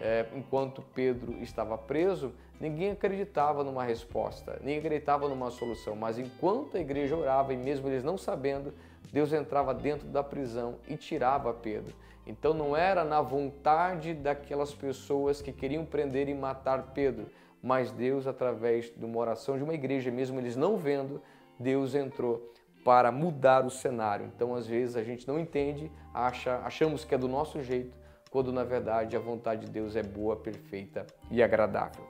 É, 0.00 0.26
enquanto 0.34 0.82
Pedro 0.94 1.32
estava 1.42 1.76
preso, 1.76 2.32
ninguém 2.60 2.90
acreditava 2.90 3.64
numa 3.64 3.84
resposta, 3.84 4.58
ninguém 4.60 4.78
acreditava 4.78 5.28
numa 5.28 5.50
solução, 5.50 5.96
mas 5.96 6.18
enquanto 6.18 6.76
a 6.76 6.80
igreja 6.80 7.16
orava 7.16 7.52
e 7.52 7.56
mesmo 7.56 7.88
eles 7.88 8.04
não 8.04 8.18
sabendo, 8.18 8.74
Deus 9.12 9.32
entrava 9.32 9.72
dentro 9.72 10.06
da 10.08 10.22
prisão 10.22 10.76
e 10.88 10.96
tirava 10.96 11.52
Pedro. 11.52 11.94
Então 12.26 12.52
não 12.52 12.76
era 12.76 13.04
na 13.04 13.22
vontade 13.22 14.12
daquelas 14.12 14.74
pessoas 14.74 15.40
que 15.40 15.52
queriam 15.52 15.84
prender 15.84 16.28
e 16.28 16.34
matar 16.34 16.90
Pedro, 16.92 17.26
mas 17.62 17.90
Deus, 17.90 18.26
através 18.26 18.92
de 18.94 19.04
uma 19.04 19.18
oração 19.18 19.56
de 19.56 19.62
uma 19.62 19.74
igreja, 19.74 20.10
mesmo 20.10 20.38
eles 20.38 20.56
não 20.56 20.76
vendo, 20.76 21.22
Deus 21.58 21.94
entrou 21.94 22.52
para 22.86 23.10
mudar 23.10 23.66
o 23.66 23.70
cenário. 23.70 24.30
Então, 24.32 24.54
às 24.54 24.64
vezes, 24.64 24.94
a 24.94 25.02
gente 25.02 25.26
não 25.26 25.40
entende, 25.40 25.90
acha, 26.14 26.58
achamos 26.58 27.04
que 27.04 27.16
é 27.16 27.18
do 27.18 27.26
nosso 27.26 27.60
jeito, 27.60 27.96
quando 28.30 28.52
na 28.52 28.62
verdade 28.62 29.16
a 29.16 29.18
vontade 29.18 29.66
de 29.66 29.72
Deus 29.72 29.96
é 29.96 30.04
boa, 30.04 30.36
perfeita 30.36 31.04
e 31.28 31.42
agradável. 31.42 32.06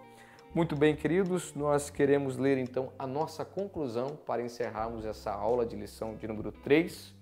Muito 0.55 0.77
bem, 0.77 0.95
queridos, 0.95 1.55
nós 1.55 1.89
queremos 1.89 2.37
ler 2.37 2.59
então 2.59 2.93
a 2.99 3.07
nossa 3.07 3.43
conclusão 3.43 4.19
para 4.27 4.43
encerrarmos 4.43 5.07
essa 5.07 5.33
aula 5.33 5.65
de 5.65 5.77
lição 5.77 6.15
de 6.15 6.29
número 6.29 6.53
3. 6.53 7.15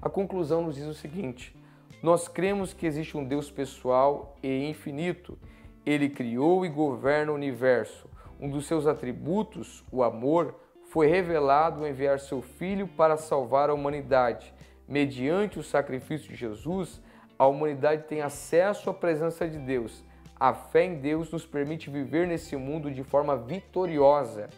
A 0.00 0.08
conclusão 0.08 0.62
nos 0.62 0.76
diz 0.76 0.86
o 0.86 0.94
seguinte: 0.94 1.52
Nós 2.00 2.28
cremos 2.28 2.72
que 2.72 2.86
existe 2.86 3.16
um 3.16 3.24
Deus 3.24 3.50
pessoal 3.50 4.36
e 4.40 4.68
infinito. 4.68 5.36
Ele 5.84 6.08
criou 6.08 6.64
e 6.64 6.68
governa 6.68 7.32
o 7.32 7.34
universo. 7.34 8.08
Um 8.40 8.48
dos 8.48 8.66
seus 8.66 8.86
atributos, 8.86 9.84
o 9.90 10.04
amor, 10.04 10.60
foi 10.94 11.08
revelado 11.08 11.84
enviar 11.84 12.20
seu 12.20 12.40
Filho 12.40 12.86
para 12.86 13.16
salvar 13.16 13.68
a 13.68 13.74
humanidade. 13.74 14.54
Mediante 14.86 15.58
o 15.58 15.62
sacrifício 15.64 16.28
de 16.28 16.36
Jesus, 16.36 17.02
a 17.36 17.48
humanidade 17.48 18.04
tem 18.04 18.20
acesso 18.20 18.88
à 18.88 18.94
presença 18.94 19.48
de 19.48 19.58
Deus. 19.58 20.04
A 20.38 20.54
fé 20.54 20.84
em 20.84 21.00
Deus 21.00 21.32
nos 21.32 21.44
permite 21.44 21.90
viver 21.90 22.28
nesse 22.28 22.54
mundo 22.54 22.92
de 22.92 23.02
forma 23.02 23.36
vitoriosa, 23.36 24.48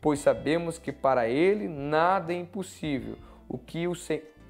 pois 0.00 0.20
sabemos 0.20 0.78
que 0.78 0.92
para 0.92 1.28
Ele 1.28 1.66
nada 1.66 2.32
é 2.32 2.36
impossível. 2.36 3.16
O 3.48 3.58
que, 3.58 3.88
o, 3.88 3.94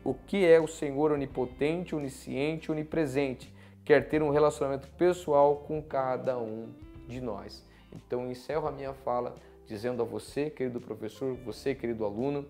o 0.04 0.12
que 0.12 0.44
é 0.44 0.60
o 0.60 0.68
Senhor 0.68 1.10
onipotente, 1.10 1.96
onisciente, 1.96 2.70
onipresente, 2.70 3.50
quer 3.82 4.10
ter 4.10 4.22
um 4.22 4.28
relacionamento 4.28 4.88
pessoal 4.88 5.64
com 5.66 5.80
cada 5.80 6.38
um 6.38 6.68
de 7.08 7.18
nós. 7.18 7.66
Então, 7.90 8.30
encerro 8.30 8.68
a 8.68 8.70
minha 8.70 8.92
fala 8.92 9.34
dizendo 9.70 10.02
a 10.02 10.04
você, 10.04 10.50
querido 10.50 10.80
professor, 10.80 11.36
você, 11.44 11.76
querido 11.76 12.04
aluno, 12.04 12.44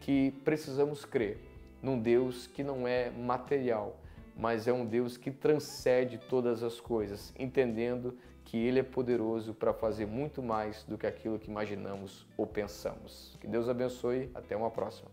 que 0.00 0.32
precisamos 0.44 1.04
crer 1.04 1.38
num 1.80 1.96
Deus 1.96 2.48
que 2.48 2.64
não 2.64 2.86
é 2.86 3.10
material, 3.10 3.96
mas 4.36 4.66
é 4.66 4.72
um 4.72 4.84
Deus 4.84 5.16
que 5.16 5.30
transcende 5.30 6.18
todas 6.18 6.64
as 6.64 6.80
coisas, 6.80 7.32
entendendo 7.38 8.18
que 8.44 8.56
Ele 8.56 8.80
é 8.80 8.82
poderoso 8.82 9.54
para 9.54 9.72
fazer 9.72 10.04
muito 10.04 10.42
mais 10.42 10.82
do 10.82 10.98
que 10.98 11.06
aquilo 11.06 11.38
que 11.38 11.48
imaginamos 11.48 12.26
ou 12.36 12.44
pensamos. 12.44 13.38
Que 13.40 13.46
Deus 13.46 13.68
abençoe, 13.68 14.28
até 14.34 14.56
uma 14.56 14.70
próxima. 14.70 15.08